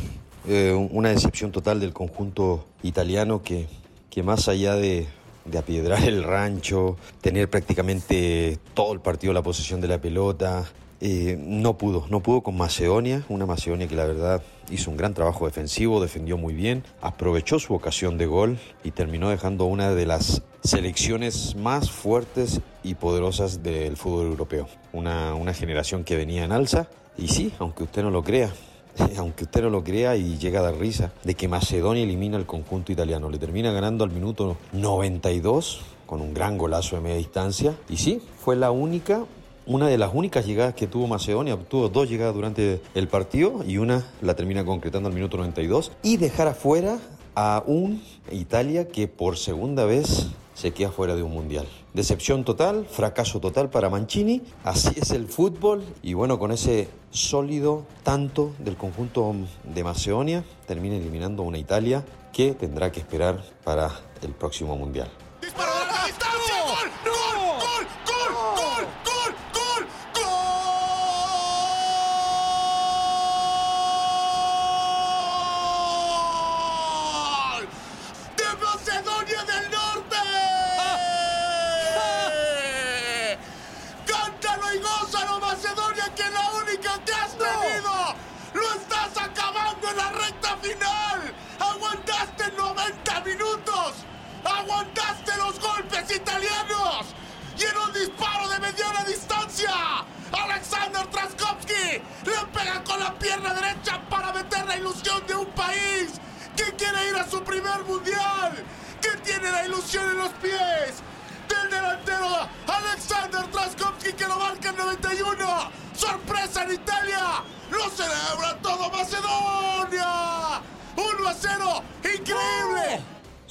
eh, 0.46 0.74
una 0.92 1.10
decepción 1.10 1.54
total 1.54 1.80
del 1.80 1.94
conjunto 1.94 2.66
italiano 2.84 3.42
que, 3.42 3.70
que 4.10 4.22
más 4.22 4.50
allá 4.50 4.76
de, 4.76 5.08
de 5.46 5.58
apiedrar 5.58 6.04
el 6.04 6.24
rancho, 6.24 6.98
tener 7.22 7.50
prácticamente 7.50 8.60
todo 8.74 8.94
el 8.94 9.00
partido 9.00 9.34
la 9.34 9.44
posesión 9.44 9.82
de 9.82 9.88
la 9.88 10.00
pelota, 10.02 10.66
eh, 11.02 11.38
no 11.40 11.78
pudo, 11.78 12.06
no 12.10 12.22
pudo 12.22 12.42
con 12.42 12.58
Macedonia, 12.58 13.24
una 13.30 13.46
Macedonia 13.46 13.88
que 13.88 13.96
la 13.96 14.06
verdad 14.06 14.42
hizo 14.70 14.90
un 14.90 14.98
gran 14.98 15.14
trabajo 15.14 15.46
defensivo, 15.46 16.02
defendió 16.02 16.38
muy 16.38 16.54
bien, 16.54 16.84
aprovechó 17.02 17.60
su 17.60 17.74
ocasión 17.74 18.18
de 18.18 18.26
gol 18.26 18.58
y 18.84 18.92
terminó 18.92 19.30
dejando 19.30 19.66
una 19.66 19.94
de 19.94 20.06
las 20.06 20.42
selecciones 20.64 21.56
más 21.56 21.92
fuertes 21.92 22.62
y 22.82 22.96
poderosas 22.96 23.62
del 23.62 23.98
fútbol 23.98 24.28
europeo. 24.28 24.68
Una, 24.94 25.36
una 25.36 25.54
generación 25.54 26.04
que 26.04 26.16
venía 26.16 26.46
en 26.46 26.52
alza 26.52 26.88
y 27.18 27.28
sí, 27.28 27.54
aunque 27.60 27.84
usted 27.84 28.02
no 28.02 28.10
lo 28.10 28.24
crea, 28.24 28.52
aunque 29.18 29.46
usted 29.46 29.62
no 29.64 29.70
lo 29.70 29.84
crea 29.84 30.16
y 30.16 30.38
llega 30.38 30.60
a 30.60 30.64
dar 30.64 30.78
risa, 30.78 31.12
de 31.24 31.36
que 31.36 31.48
Macedonia 31.48 32.04
elimina 32.04 32.38
al 32.38 32.46
conjunto 32.46 32.92
italiano. 32.92 33.30
Le 33.30 33.38
termina 33.38 33.72
ganando 33.72 34.04
al 34.04 34.12
minuto 34.12 34.58
92 34.74 35.82
con 36.06 36.22
un 36.22 36.34
gran 36.34 36.58
golazo 36.58 36.96
de 36.96 37.02
media 37.02 37.18
distancia. 37.18 37.76
Y 37.90 37.98
sí, 37.98 38.22
fue 38.40 38.56
la 38.56 38.72
única, 38.72 39.26
una 39.66 39.88
de 39.88 39.98
las 39.98 40.14
únicas 40.14 40.46
llegadas 40.46 40.76
que 40.76 40.88
tuvo 40.88 41.08
Macedonia. 41.08 41.58
Tuvo 41.58 41.90
dos 41.90 42.10
llegadas 42.10 42.36
durante 42.36 42.82
el 42.94 43.08
partido 43.08 43.64
y 43.66 43.78
una 43.78 44.06
la 44.22 44.36
termina 44.36 44.64
concretando 44.64 45.10
al 45.10 45.16
minuto 45.16 45.38
92. 45.38 45.92
Y 46.04 46.18
dejar 46.18 46.48
afuera 46.48 47.00
a 47.36 47.64
un 47.66 48.02
Italia 48.32 48.88
que 48.88 49.08
por 49.08 49.38
segunda 49.38 49.86
vez 49.86 50.28
se 50.56 50.72
queda 50.72 50.90
fuera 50.90 51.16
de 51.16 51.22
un 51.22 51.32
mundial. 51.32 51.68
Decepción 51.94 52.44
total, 52.44 52.88
fracaso 52.90 53.40
total 53.40 53.70
para 53.70 53.90
Mancini, 53.90 54.42
así 54.64 54.90
es 55.00 55.12
el 55.12 55.28
fútbol 55.28 55.84
y 56.02 56.14
bueno, 56.14 56.40
con 56.40 56.52
ese 56.52 56.90
sólido 57.12 57.86
tanto 58.04 58.54
del 58.60 58.76
conjunto 58.76 59.36
de 59.64 59.84
Macedonia 59.84 60.44
termina 60.66 60.96
eliminando 60.96 61.44
una 61.44 61.60
Italia 61.60 62.04
que 62.34 62.54
tendrá 62.54 62.92
que 62.92 63.00
esperar 63.00 63.44
para 63.64 63.92
el 64.24 64.32
próximo 64.32 64.76
mundial. 64.76 65.10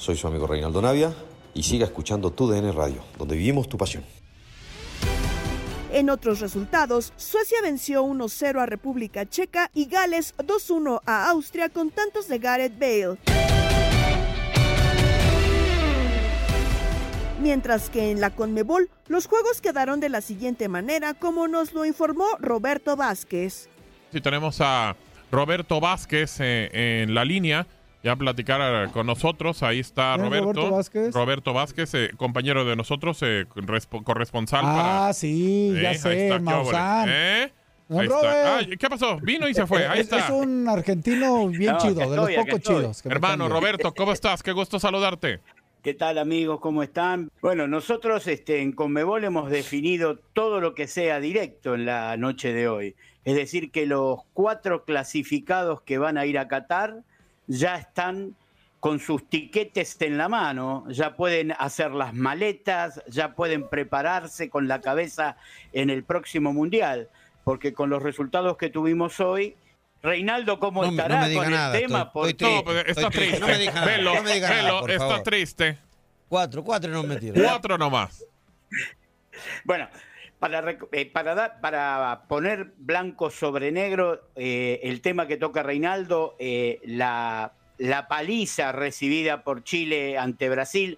Soy 0.05 0.15
su 0.15 0.27
amigo 0.27 0.45
Reinaldo 0.45 0.83
Navia 0.83 1.11
y 1.55 1.63
siga 1.63 1.85
escuchando 1.85 2.29
tu 2.29 2.47
DN 2.47 2.71
Radio, 2.73 3.03
donde 3.17 3.35
vivimos 3.35 3.67
tu 3.67 3.75
pasión. 3.75 4.03
En 5.91 6.11
otros 6.11 6.41
resultados, 6.41 7.11
Suecia 7.17 7.57
venció 7.63 8.03
1-0 8.03 8.61
a 8.61 8.67
República 8.67 9.25
Checa 9.25 9.71
y 9.73 9.85
Gales 9.85 10.35
2-1 10.37 11.01
a 11.07 11.31
Austria 11.31 11.69
con 11.69 11.89
tantos 11.89 12.27
de 12.27 12.37
Gareth 12.37 12.77
Bale. 12.77 13.17
Mientras 17.41 17.89
que 17.89 18.11
en 18.11 18.21
la 18.21 18.29
Conmebol 18.29 18.91
los 19.07 19.25
juegos 19.25 19.59
quedaron 19.59 19.99
de 19.99 20.09
la 20.09 20.21
siguiente 20.21 20.67
manera, 20.69 21.15
como 21.15 21.47
nos 21.47 21.73
lo 21.73 21.83
informó 21.83 22.27
Roberto 22.39 22.95
Vázquez. 22.95 23.69
Sí, 24.11 24.21
tenemos 24.21 24.61
a 24.61 24.95
Roberto 25.31 25.79
Vázquez 25.79 26.39
eh, 26.41 27.01
en 27.01 27.15
la 27.15 27.25
línea. 27.25 27.65
Ya 28.05 28.15
platicar 28.15 28.61
eh, 28.61 28.91
con 28.91 29.07
nosotros. 29.07 29.63
Ahí 29.63 29.79
está 29.79 30.13
¿Quién 30.13 30.25
es 30.25 30.29
Roberto. 30.29 30.53
Roberto 30.61 30.75
Vázquez? 30.75 31.13
Roberto 31.15 31.53
Vázquez, 31.53 31.93
eh, 31.95 32.11
compañero 32.15 32.63
de 32.63 32.75
nosotros, 32.75 33.17
eh, 33.23 33.45
respo- 33.55 34.03
corresponsal 34.03 34.61
Ah, 34.63 34.75
para. 34.75 35.13
sí, 35.13 35.71
ya 35.73 35.81
Eh, 35.81 35.87
ahí 35.87 35.97
sé, 35.97 36.27
está, 36.27 36.37
qué 36.37 36.43
óvole. 36.43 36.55
Maussan. 36.55 37.09
¿Eh? 37.09 37.51
Don 37.87 37.99
Ahí 37.99 38.05
está. 38.05 38.19
Robert. 38.21 38.69
Ay, 38.71 38.77
¿Qué 38.77 38.89
pasó? 38.89 39.17
Vino 39.21 39.49
y 39.49 39.55
se 39.55 39.65
fue. 39.65 39.87
Ahí 39.87 40.01
Es, 40.01 40.05
está. 40.05 40.19
es 40.19 40.29
un 40.29 40.69
argentino 40.69 41.47
bien 41.47 41.71
No, 41.73 41.77
chido, 41.79 42.09
de 42.11 42.15
los 42.15 42.29
pocos 42.31 42.59
chidos. 42.61 43.01
que 43.01 43.09
Hermano. 43.09 43.49
Roberto, 43.49 43.91
¿cómo 43.91 44.11
estás? 44.11 44.43
Qué 44.43 44.51
gusto 44.51 44.79
saludarte. 44.79 45.39
¿Qué 45.81 45.95
tal 45.95 46.19
amigos? 46.19 46.59
¿Cómo 46.59 46.83
están? 46.83 47.31
Bueno, 47.41 47.67
nosotros 47.67 48.27
este, 48.27 48.61
en 48.61 48.71
Conmebol 48.71 49.23
hemos 49.23 49.49
definido 49.49 50.17
todo 50.33 50.61
lo 50.61 50.75
que 50.75 50.85
sea 50.85 51.19
directo 51.19 51.73
en 51.73 51.85
la 51.87 52.17
noche 52.17 52.53
de 52.53 52.67
hoy. 52.67 52.95
Es 53.23 53.35
decir, 53.35 53.71
que 53.71 53.87
los 53.87 54.19
cuatro 54.33 54.83
clasificados 54.85 55.81
que 55.81 55.97
van 55.97 56.19
a 56.19 56.27
ir 56.27 56.37
a 56.37 56.47
Qatar 56.47 57.01
ya 57.47 57.77
están 57.77 58.35
con 58.79 58.99
sus 58.99 59.27
tiquetes 59.29 59.97
en 60.01 60.17
la 60.17 60.29
mano, 60.29 60.85
ya 60.89 61.15
pueden 61.15 61.53
hacer 61.57 61.91
las 61.91 62.13
maletas, 62.13 63.01
ya 63.07 63.33
pueden 63.33 63.67
prepararse 63.67 64.49
con 64.49 64.67
la 64.67 64.79
cabeza 64.81 65.37
en 65.73 65.89
el 65.89 66.03
próximo 66.03 66.53
Mundial, 66.53 67.09
porque 67.43 67.73
con 67.73 67.89
los 67.89 68.03
resultados 68.03 68.57
que 68.57 68.69
tuvimos 68.69 69.19
hoy, 69.19 69.55
Reinaldo, 70.03 70.59
¿cómo 70.59 70.83
No 70.83 70.91
me- 70.91 70.97
no 70.97 71.01
estará 71.03 71.27
me 71.27 71.33
con 71.33 71.49
nada, 71.51 71.75
el 71.75 71.81
tema? 71.81 71.99
estoy- 72.01 72.11
Porque- 72.13 72.29
estoy 72.31 72.53
No, 72.53 72.63
pues, 72.63 72.77
está 72.77 72.91
Estoy 72.91 73.03
triste, 73.09 73.19
triste. 73.25 73.39
no 73.39 73.47
me 73.47 73.57
diga 73.57 73.73
nada, 73.73 73.85
Velo, 73.87 74.15
no 74.15 74.23
me 74.23 74.33
diga 74.33 74.49
nada, 74.49 74.61
velo, 74.61 74.79
por 74.81 74.91
está 74.91 75.07
favor. 75.07 75.23
triste. 75.23 75.77
Cuatro, 76.29 76.63
cuatro 76.63 76.91
no 76.91 77.03
me 77.03 77.15
tiro. 77.17 77.41
Cuatro 77.43 77.77
nomás. 77.79 78.23
Bueno, 79.63 79.87
para, 80.49 80.77
eh, 80.91 81.11
para, 81.61 82.23
poner 82.27 82.73
blanco 82.77 83.29
sobre 83.29 83.71
negro 83.71 84.21
eh, 84.35 84.79
el 84.83 85.01
tema 85.01 85.27
que 85.27 85.37
toca 85.37 85.63
Reinaldo, 85.63 86.35
eh, 86.39 86.79
la, 86.85 87.53
paliza 88.07 88.71
recibida 88.71 89.43
por 89.43 89.63
Chile 89.63 90.17
ante 90.17 90.49
Brasil 90.49 90.97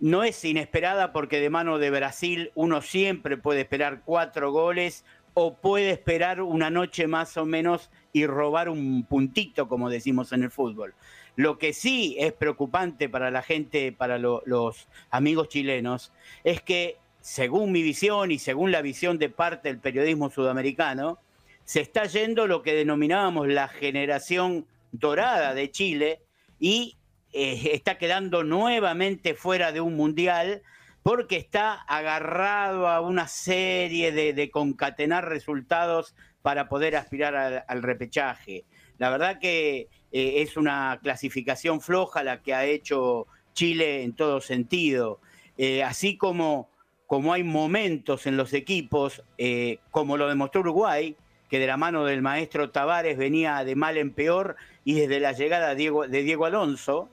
no 0.00 0.24
es 0.24 0.44
inesperada 0.44 1.12
porque 1.12 1.38
de 1.38 1.48
mano 1.48 1.78
de 1.78 1.90
Brasil 1.90 2.50
uno 2.54 2.82
siempre 2.82 3.36
puede 3.36 3.60
esperar 3.60 4.02
cuatro 4.04 4.50
goles 4.50 5.04
o 5.34 5.54
puede 5.54 5.90
esperar 5.90 6.40
una 6.42 6.70
noche 6.70 7.06
más 7.06 7.36
o 7.36 7.46
menos 7.46 7.90
y 8.12 8.26
robar 8.26 8.68
un 8.68 9.04
puntito, 9.04 9.68
como 9.68 9.88
decimos 9.90 10.32
en 10.32 10.42
el 10.42 10.50
fútbol. 10.50 10.94
Lo 11.36 11.56
que 11.56 11.72
sí 11.72 12.16
es 12.18 12.32
preocupante 12.32 13.08
para 13.08 13.30
la 13.30 13.42
gente, 13.42 13.92
para 13.92 14.18
lo- 14.18 14.42
los 14.44 14.88
amigos 15.10 15.48
chilenos, 15.48 16.12
es 16.44 16.60
que 16.60 16.96
según 17.22 17.72
mi 17.72 17.82
visión 17.82 18.30
y 18.30 18.38
según 18.38 18.70
la 18.70 18.82
visión 18.82 19.16
de 19.16 19.30
parte 19.30 19.68
del 19.68 19.78
periodismo 19.78 20.28
sudamericano, 20.28 21.18
se 21.64 21.80
está 21.80 22.04
yendo 22.04 22.46
lo 22.46 22.62
que 22.62 22.74
denominábamos 22.74 23.48
la 23.48 23.68
generación 23.68 24.66
dorada 24.90 25.54
de 25.54 25.70
Chile 25.70 26.20
y 26.58 26.96
eh, 27.32 27.70
está 27.72 27.96
quedando 27.96 28.44
nuevamente 28.44 29.34
fuera 29.34 29.72
de 29.72 29.80
un 29.80 29.96
mundial 29.96 30.62
porque 31.02 31.36
está 31.36 31.74
agarrado 31.74 32.88
a 32.88 33.00
una 33.00 33.26
serie 33.26 34.12
de, 34.12 34.50
concatenar 34.50 35.28
resultados 35.28 36.14
para 36.42 36.68
poder 36.68 36.96
aspirar 36.96 37.34
al, 37.34 37.64
al 37.66 37.82
repechaje. 37.82 38.64
La 38.98 39.10
verdad 39.10 39.38
que 39.40 39.88
eh, 40.12 40.42
es 40.42 40.56
una 40.56 41.00
clasificación 41.02 41.80
floja 41.80 42.22
la 42.22 42.42
que 42.42 42.54
ha 42.54 42.66
hecho 42.66 43.26
Chile 43.54 44.02
en 44.02 44.12
todo 44.12 44.40
sentido. 44.40 45.20
Eh, 45.56 45.82
así 45.82 46.16
como, 46.16 46.68
como 47.12 47.34
hay 47.34 47.42
momentos 47.42 48.26
en 48.26 48.38
los 48.38 48.54
equipos, 48.54 49.22
eh, 49.36 49.80
como 49.90 50.16
lo 50.16 50.30
demostró 50.30 50.62
Uruguay, 50.62 51.14
que 51.50 51.58
de 51.58 51.66
la 51.66 51.76
mano 51.76 52.06
del 52.06 52.22
maestro 52.22 52.70
Tavares 52.70 53.18
venía 53.18 53.62
de 53.64 53.76
mal 53.76 53.98
en 53.98 54.12
peor 54.12 54.56
y 54.82 54.94
desde 54.94 55.20
la 55.20 55.32
llegada 55.32 55.74
de 55.74 56.22
Diego, 56.22 56.46
Alonso, 56.46 57.10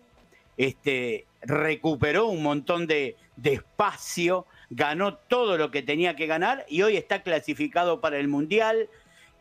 este, 0.55 1.25
recuperó 1.41 2.27
un 2.27 2.41
montón 2.41 2.87
de, 2.87 3.17
de 3.35 3.55
espacio, 3.55 4.45
ganó 4.69 5.15
todo 5.15 5.57
lo 5.57 5.69
que 5.69 5.81
tenía 5.81 6.15
que 6.15 6.27
ganar 6.27 6.65
y 6.69 6.81
hoy 6.83 6.95
está 6.95 7.21
clasificado 7.21 7.99
para 7.99 8.19
el 8.19 8.29
Mundial. 8.29 8.87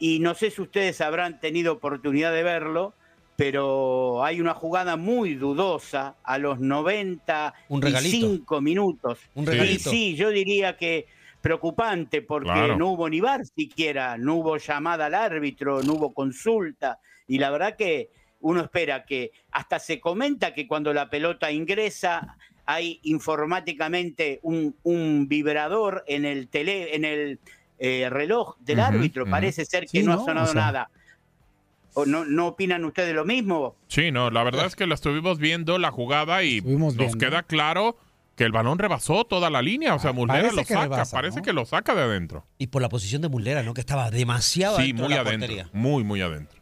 Y 0.00 0.18
no 0.18 0.34
sé 0.34 0.50
si 0.50 0.60
ustedes 0.60 1.00
habrán 1.00 1.38
tenido 1.38 1.74
oportunidad 1.74 2.32
de 2.32 2.42
verlo, 2.42 2.94
pero 3.38 4.24
hay 4.24 4.40
una 4.40 4.52
jugada 4.52 4.96
muy 4.96 5.34
dudosa 5.36 6.16
a 6.24 6.38
los 6.38 6.58
95 6.58 8.60
minutos. 8.60 9.20
Un 9.36 9.44
Y 9.44 9.46
regalito. 9.46 9.90
sí, 9.90 10.16
yo 10.16 10.30
diría 10.30 10.76
que 10.76 11.06
preocupante 11.40 12.20
porque 12.20 12.50
Claro. 12.50 12.76
no 12.76 12.88
hubo 12.88 13.08
ni 13.08 13.20
bar 13.20 13.46
siquiera, 13.46 14.18
no 14.18 14.34
hubo 14.34 14.56
llamada 14.56 15.06
al 15.06 15.14
árbitro, 15.14 15.84
no 15.84 15.92
hubo 15.94 16.12
consulta. 16.12 16.98
Y 17.28 17.38
la 17.38 17.50
verdad 17.50 17.76
que 17.76 18.10
uno 18.40 18.60
espera 18.60 19.04
que 19.04 19.30
hasta 19.52 19.78
se 19.78 20.00
comenta 20.00 20.52
que 20.52 20.66
cuando 20.66 20.92
la 20.92 21.08
pelota 21.08 21.52
ingresa 21.52 22.36
hay 22.66 22.98
informáticamente 23.04 24.40
un, 24.42 24.74
un 24.82 25.28
vibrador 25.28 26.02
en 26.08 26.24
el 26.24 26.48
tele, 26.48 26.96
en 26.96 27.04
el 27.04 27.38
eh, 27.78 28.08
reloj 28.10 28.56
del 28.58 28.80
árbitro. 28.80 29.26
Parece 29.30 29.64
ser 29.64 29.82
que 29.84 30.00
Sí, 30.00 30.02
no, 30.02 30.16
¿no? 30.16 30.22
ha 30.22 30.24
sonado 30.24 30.50
O 30.50 30.52
sea- 30.52 30.60
nada. 30.60 30.90
¿O 31.98 32.06
no, 32.06 32.24
¿No 32.24 32.46
opinan 32.46 32.84
ustedes 32.84 33.12
lo 33.12 33.24
mismo? 33.24 33.74
Sí, 33.88 34.12
no, 34.12 34.30
la 34.30 34.44
verdad 34.44 34.66
es 34.66 34.76
que 34.76 34.86
la 34.86 34.94
estuvimos 34.94 35.38
viendo 35.38 35.78
la 35.78 35.90
jugada 35.90 36.44
y 36.44 36.60
nos 36.60 36.96
viendo. 36.96 37.18
queda 37.18 37.42
claro 37.42 37.96
que 38.36 38.44
el 38.44 38.52
balón 38.52 38.78
rebasó 38.78 39.24
toda 39.24 39.50
la 39.50 39.62
línea. 39.62 39.96
O 39.96 39.98
sea, 39.98 40.12
Muslera 40.12 40.42
parece 40.42 40.56
lo 40.56 40.64
saca, 40.64 40.82
rebasa, 40.82 41.16
parece 41.16 41.36
¿no? 41.38 41.42
que 41.42 41.52
lo 41.52 41.66
saca 41.66 41.96
de 41.96 42.02
adentro. 42.02 42.46
Y 42.56 42.68
por 42.68 42.82
la 42.82 42.88
posición 42.88 43.20
de 43.20 43.28
Muslera, 43.28 43.64
¿no? 43.64 43.74
Que 43.74 43.80
estaba 43.80 44.12
demasiado 44.12 44.76
Sí, 44.76 44.82
adentro 44.82 45.04
muy 45.06 45.12
de 45.12 45.14
la 45.24 45.28
adentro. 45.28 45.48
portería. 45.48 45.70
Muy, 45.72 46.04
muy 46.04 46.20
adentro. 46.20 46.56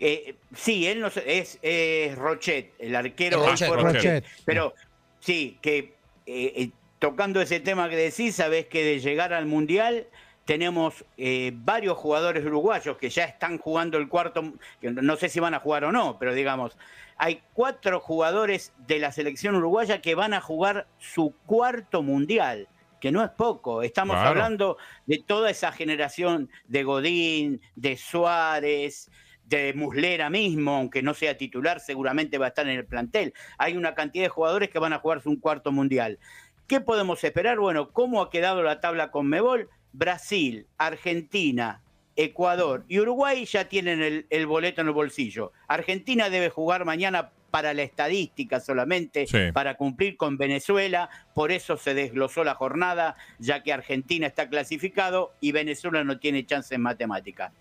Eh, 0.00 0.34
sí, 0.56 0.86
él 0.86 1.00
no 1.00 1.10
sé, 1.10 1.38
es, 1.38 1.58
es 1.60 2.16
Rochet, 2.16 2.72
el 2.78 2.96
arquero 2.96 3.44
Rochet, 3.44 3.68
Rochet. 3.68 3.94
Rochet. 3.94 4.24
Pero 4.46 4.74
sí, 5.20 5.58
que 5.60 5.78
eh, 6.26 6.52
eh, 6.56 6.70
tocando 6.98 7.40
ese 7.42 7.60
tema 7.60 7.90
que 7.90 7.96
decís, 7.96 8.34
sabés 8.36 8.66
que 8.66 8.82
de 8.84 9.00
llegar 9.00 9.34
al 9.34 9.44
Mundial 9.46 10.06
tenemos 10.44 11.04
eh, 11.16 11.52
varios 11.54 11.96
jugadores 11.96 12.44
uruguayos 12.44 12.96
que 12.98 13.10
ya 13.10 13.24
están 13.24 13.58
jugando 13.58 13.98
el 13.98 14.08
cuarto, 14.08 14.54
que 14.80 14.90
no 14.90 15.16
sé 15.16 15.28
si 15.28 15.40
van 15.40 15.54
a 15.54 15.60
jugar 15.60 15.84
o 15.84 15.92
no, 15.92 16.18
pero 16.18 16.34
digamos, 16.34 16.76
hay 17.16 17.42
cuatro 17.52 18.00
jugadores 18.00 18.72
de 18.86 18.98
la 18.98 19.12
selección 19.12 19.54
uruguaya 19.54 20.00
que 20.02 20.14
van 20.14 20.34
a 20.34 20.40
jugar 20.40 20.86
su 20.98 21.34
cuarto 21.46 22.02
Mundial 22.02 22.68
que 23.00 23.12
no 23.12 23.22
es 23.22 23.28
poco. 23.32 23.82
Estamos 23.82 24.14
Claro. 24.16 24.30
hablando 24.30 24.78
de 25.04 25.18
toda 25.18 25.50
esa 25.50 25.72
generación 25.72 26.48
de 26.68 26.84
Godín, 26.84 27.60
de 27.76 27.98
Suárez, 27.98 29.10
de 29.44 29.74
Muslera 29.74 30.30
mismo, 30.30 30.74
aunque 30.76 31.02
no 31.02 31.12
sea 31.12 31.36
titular, 31.36 31.80
seguramente 31.80 32.38
va 32.38 32.46
a 32.46 32.48
estar 32.48 32.66
en 32.66 32.78
el 32.78 32.86
plantel. 32.86 33.34
Hay 33.58 33.76
una 33.76 33.94
cantidad 33.94 34.24
de 34.24 34.30
jugadores 34.30 34.70
que 34.70 34.78
van 34.78 34.94
a 34.94 35.00
jugarse 35.00 35.28
un 35.28 35.36
cuarto 35.36 35.70
mundial. 35.70 36.18
¿Qué 36.66 36.80
podemos 36.80 37.22
esperar? 37.22 37.58
Bueno, 37.58 37.90
¿cómo 37.92 38.22
ha 38.22 38.30
quedado 38.30 38.62
la 38.62 38.80
tabla 38.80 39.10
con 39.10 39.26
Mebol? 39.26 39.68
Brasil, 39.94 40.66
Argentina, 40.76 41.80
Ecuador 42.16 42.84
y 42.88 42.98
Uruguay 43.00 43.44
ya 43.44 43.68
tienen 43.68 44.02
el, 44.02 44.26
el 44.28 44.46
boleto 44.46 44.80
en 44.80 44.88
el 44.88 44.92
bolsillo. 44.92 45.52
Argentina 45.68 46.28
debe 46.30 46.50
jugar 46.50 46.84
mañana 46.84 47.30
para 47.50 47.72
la 47.72 47.82
estadística 47.82 48.58
solamente, 48.58 49.28
Sí. 49.28 49.52
para 49.52 49.76
cumplir 49.76 50.16
con 50.16 50.36
Venezuela, 50.36 51.08
por 51.34 51.52
eso 51.52 51.76
se 51.76 51.94
desglosó 51.94 52.42
la 52.42 52.56
jornada, 52.56 53.16
ya 53.38 53.62
que 53.62 53.72
Argentina 53.72 54.26
está 54.26 54.48
clasificado 54.48 55.32
y 55.40 55.52
Venezuela 55.52 56.02
no 56.02 56.18
tiene 56.18 56.44
chance 56.44 56.74
en 56.74 56.80
matemática. 56.82 57.52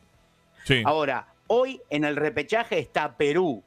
Sí. 0.65 0.81
Ahora, 0.83 1.27
hoy 1.45 1.79
en 1.91 2.05
el 2.05 2.15
repechaje 2.15 2.79
está 2.79 3.15
Perú, 3.17 3.63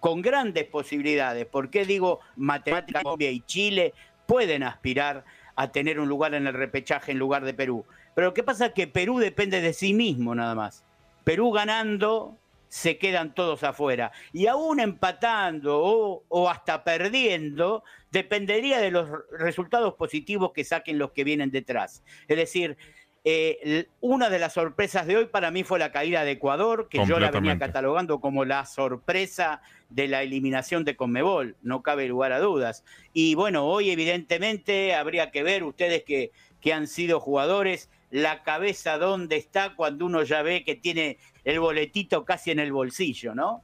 con 0.00 0.20
grandes 0.20 0.64
posibilidades. 0.64 1.46
¿Por 1.46 1.70
qué 1.70 1.84
digo 1.84 2.18
matemática 2.34 3.02
Colombia 3.02 3.30
y 3.30 3.40
Chile 3.42 3.94
pueden 4.26 4.64
aspirar 4.64 5.24
a 5.62 5.72
tener 5.72 6.00
un 6.00 6.08
lugar 6.08 6.34
en 6.34 6.46
el 6.46 6.54
repechaje 6.54 7.12
en 7.12 7.18
lugar 7.18 7.44
de 7.44 7.54
Perú? 7.54 7.84
Pero 8.14 8.28
lo 8.28 8.34
que 8.34 8.42
pasa 8.42 8.66
es 8.66 8.72
que 8.72 8.86
Perú 8.86 9.18
depende 9.18 9.60
de 9.60 9.72
sí 9.72 9.94
mismo 9.94 10.34
nada 10.34 10.54
más. 10.54 10.84
Perú 11.24 11.52
ganando 11.52 12.36
se 12.68 12.96
quedan 12.96 13.34
todos 13.34 13.64
afuera. 13.64 14.12
Y 14.32 14.46
aún 14.46 14.80
empatando 14.80 15.78
o, 15.78 16.24
o 16.28 16.48
hasta 16.48 16.84
perdiendo, 16.84 17.84
dependería 18.10 18.78
de 18.78 18.90
los 18.90 19.08
resultados 19.30 19.94
positivos 19.94 20.52
que 20.54 20.64
saquen 20.64 20.98
los 20.98 21.12
que 21.12 21.22
vienen 21.22 21.50
detrás. 21.50 22.02
Es 22.28 22.36
decir, 22.38 22.78
eh, 23.24 23.86
una 24.00 24.30
de 24.30 24.38
las 24.40 24.54
sorpresas 24.54 25.06
de 25.06 25.16
hoy 25.16 25.26
para 25.26 25.50
mí 25.50 25.62
fue 25.64 25.78
la 25.78 25.92
caída 25.92 26.24
de 26.24 26.32
Ecuador, 26.32 26.88
que 26.90 26.98
yo 27.06 27.20
la 27.20 27.30
venía 27.30 27.52
catalogando 27.68 28.20
como 28.20 28.44
la 28.44 28.64
sorpresa 28.66 29.62
de 29.90 30.08
la 30.08 30.22
eliminación 30.22 30.84
de 30.84 30.96
Conmebol, 30.96 31.54
no 31.62 31.82
cabe 31.82 32.08
lugar 32.08 32.32
a 32.32 32.40
dudas. 32.40 32.84
Y 33.12 33.34
bueno, 33.36 33.66
hoy 33.66 33.90
evidentemente 33.90 34.94
habría 34.94 35.30
que 35.30 35.42
ver 35.42 35.62
ustedes 35.64 36.02
que, 36.04 36.32
que 36.60 36.72
han 36.72 36.86
sido 36.86 37.20
jugadores, 37.20 37.90
la 38.10 38.42
cabeza 38.42 38.98
dónde 38.98 39.36
está 39.36 39.74
cuando 39.74 40.04
uno 40.06 40.22
ya 40.22 40.42
ve 40.42 40.64
que 40.64 40.74
tiene 40.74 41.18
el 41.44 41.60
boletito 41.60 42.24
casi 42.24 42.50
en 42.50 42.58
el 42.58 42.72
bolsillo, 42.72 43.34
¿no? 43.34 43.62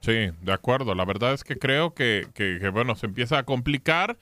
Sí, 0.00 0.30
de 0.40 0.52
acuerdo. 0.52 0.94
La 0.94 1.04
verdad 1.04 1.34
es 1.34 1.44
que 1.44 1.58
creo 1.58 1.92
que, 1.94 2.26
que- 2.32 2.58
que, 2.60 2.68
bueno, 2.70 2.94
se 2.96 3.06
empieza 3.06 3.38
a 3.38 3.42
complicar 3.44 4.16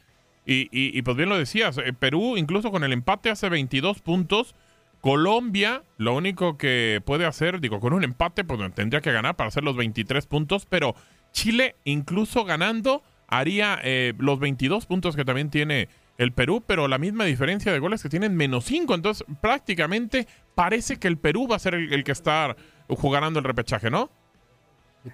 Y, 0.50 0.62
y, 0.72 0.96
y, 0.98 1.02
pues 1.02 1.14
bien 1.14 1.28
lo 1.28 1.36
decías, 1.36 1.76
eh, 1.76 1.92
Perú 1.92 2.38
incluso 2.38 2.70
con 2.70 2.82
el 2.82 2.94
empate 2.94 3.28
hace 3.28 3.50
22 3.50 4.00
puntos. 4.00 4.54
Colombia, 5.00 5.82
lo 5.96 6.14
único 6.14 6.58
que 6.58 7.00
puede 7.04 7.24
hacer, 7.26 7.60
digo, 7.60 7.80
con 7.80 7.92
un 7.92 8.04
empate, 8.04 8.44
pues 8.44 8.60
tendría 8.74 9.00
que 9.00 9.12
ganar 9.12 9.36
para 9.36 9.48
hacer 9.48 9.62
los 9.62 9.76
23 9.76 10.26
puntos, 10.26 10.66
pero 10.66 10.94
Chile, 11.32 11.76
incluso 11.84 12.44
ganando, 12.44 13.02
haría 13.28 13.78
eh, 13.82 14.14
los 14.18 14.40
22 14.40 14.86
puntos 14.86 15.14
que 15.14 15.24
también 15.24 15.50
tiene 15.50 15.88
el 16.16 16.32
Perú, 16.32 16.64
pero 16.66 16.88
la 16.88 16.98
misma 16.98 17.24
diferencia 17.24 17.72
de 17.72 17.78
goles 17.78 18.02
que 18.02 18.08
tienen 18.08 18.36
menos 18.36 18.64
5. 18.64 18.94
Entonces, 18.94 19.24
prácticamente 19.40 20.26
parece 20.54 20.98
que 20.98 21.06
el 21.06 21.16
Perú 21.16 21.46
va 21.46 21.56
a 21.56 21.60
ser 21.60 21.74
el, 21.74 21.92
el 21.92 22.02
que 22.02 22.12
está 22.12 22.56
jugando 22.88 23.38
el 23.38 23.44
repechaje, 23.44 23.90
¿no? 23.90 24.10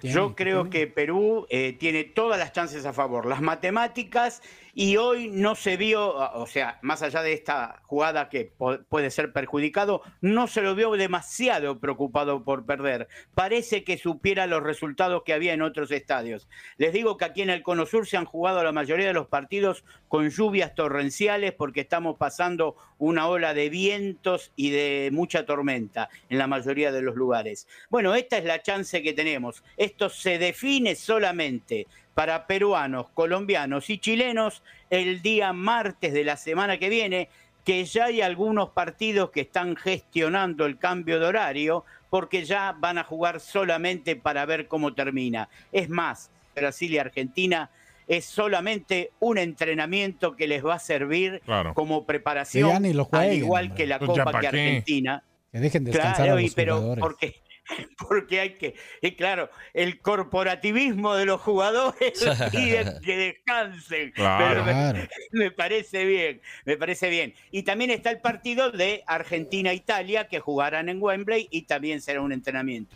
Yo 0.01 0.35
creo 0.35 0.69
que 0.69 0.87
Perú 0.87 1.45
eh, 1.49 1.73
tiene 1.73 2.03
todas 2.03 2.39
las 2.39 2.51
chances 2.51 2.85
a 2.85 2.93
favor. 2.93 3.25
Las 3.25 3.41
matemáticas 3.41 4.41
y 4.77 4.97
hoy 4.97 5.29
no 5.29 5.55
se 5.55 5.77
vio, 5.77 6.13
o 6.13 6.45
sea, 6.45 6.79
más 6.81 7.01
allá 7.01 7.21
de 7.21 7.31
esta 7.31 7.81
jugada 7.83 8.27
que 8.27 8.51
puede 8.89 9.09
ser 9.09 9.31
perjudicado, 9.31 10.01
no 10.19 10.47
se 10.47 10.61
lo 10.61 10.75
vio 10.75 10.91
demasiado 10.91 11.79
preocupado 11.79 12.43
por 12.43 12.65
perder. 12.65 13.07
Parece 13.33 13.85
que 13.85 13.97
supiera 13.97 14.47
los 14.47 14.61
resultados 14.61 15.23
que 15.23 15.31
había 15.31 15.53
en 15.53 15.61
otros 15.61 15.91
estadios. 15.91 16.49
Les 16.75 16.91
digo 16.91 17.15
que 17.15 17.23
aquí 17.23 17.41
en 17.41 17.51
el 17.51 17.63
Cono 17.63 17.85
Sur 17.85 18.05
se 18.05 18.17
han 18.17 18.25
jugado 18.25 18.63
la 18.65 18.73
mayoría 18.73 19.07
de 19.07 19.13
los 19.13 19.27
partidos 19.27 19.85
con 20.09 20.29
lluvias 20.29 20.75
torrenciales 20.75 21.53
porque 21.53 21.81
estamos 21.81 22.17
pasando 22.17 22.75
una 22.97 23.29
ola 23.29 23.53
de 23.53 23.69
vientos 23.69 24.51
y 24.57 24.71
de 24.71 25.09
mucha 25.13 25.45
tormenta 25.45 26.09
en 26.29 26.37
la 26.37 26.47
mayoría 26.47 26.91
de 26.91 27.01
los 27.01 27.15
lugares. 27.15 27.65
Bueno, 27.89 28.13
esta 28.13 28.37
es 28.37 28.43
la 28.43 28.61
chance 28.61 29.01
que 29.01 29.13
tenemos. 29.13 29.63
Esto 29.77 30.09
se 30.09 30.37
define 30.37 30.95
solamente 30.95 31.87
para 32.15 32.47
peruanos, 32.47 33.07
colombianos 33.13 33.89
y 33.91 33.99
chilenos 33.99 34.63
el 34.89 35.21
día 35.21 35.53
martes 35.53 36.13
de 36.13 36.23
la 36.23 36.37
semana 36.37 36.79
que 36.79 36.89
viene, 36.89 37.29
que 37.65 37.83
ya 37.85 38.05
hay 38.05 38.21
algunos 38.21 38.69
partidos 38.69 39.31
que 39.31 39.41
están 39.41 39.75
gestionando 39.75 40.65
el 40.65 40.77
cambio 40.79 41.19
de 41.19 41.25
horario 41.27 41.83
porque 42.09 42.45
ya 42.45 42.73
van 42.79 42.97
a 42.97 43.03
jugar 43.03 43.41
solamente 43.41 44.15
para 44.15 44.45
ver 44.45 44.67
cómo 44.67 44.93
termina. 44.93 45.49
Es 45.73 45.89
más, 45.89 46.31
Brasil 46.55 46.93
y 46.93 46.97
Argentina 46.99 47.69
es 48.07 48.23
solamente 48.25 49.11
un 49.19 49.37
entrenamiento 49.37 50.35
que 50.37 50.47
les 50.47 50.63
va 50.65 50.75
a 50.75 50.79
servir 50.79 51.41
claro. 51.43 51.73
como 51.73 52.05
preparación, 52.05 52.69
jueguen, 52.69 53.11
al 53.11 53.33
igual 53.33 53.65
hombre. 53.65 53.77
que 53.77 53.87
la 53.87 53.99
Copa 53.99 54.23
pa' 54.25 54.39
que. 54.39 54.47
Argentina. 54.47 55.23
Que 55.51 55.59
dejen 55.59 55.83
descansar 55.83 56.15
Claro, 56.27 56.35
a 56.37 56.41
y- 56.41 56.45
los 56.45 56.53
pero 56.53 56.75
jugadores. 56.75 57.01
porque, 57.01 57.41
porque 57.97 58.39
hay 58.39 58.53
que, 58.55 58.75
y 59.01 59.11
claro, 59.15 59.49
el 59.73 59.99
corporativismo 59.99 61.15
de 61.15 61.25
los 61.25 61.41
jugadores 61.41 62.13
pide 62.51 62.85
que 63.03 63.17
descansen. 63.17 64.11
Claro. 64.11 64.63
Pero 64.65 64.93
me- 64.93 65.09
me 65.31 65.51
parece 65.51 66.05
bien, 66.05 66.41
me 66.65 66.77
parece 66.77 67.09
bien. 67.09 67.33
Y 67.51 67.63
también 67.63 67.91
está 67.91 68.11
el 68.11 68.21
partido 68.21 68.71
de 68.71 69.03
Argentina-Italia 69.07 70.27
que 70.27 70.39
jugarán 70.39 70.89
en 70.89 71.01
Wembley 71.01 71.47
y 71.51 71.63
también 71.63 72.01
será 72.01 72.21
un 72.21 72.31
entrenamiento. 72.31 72.95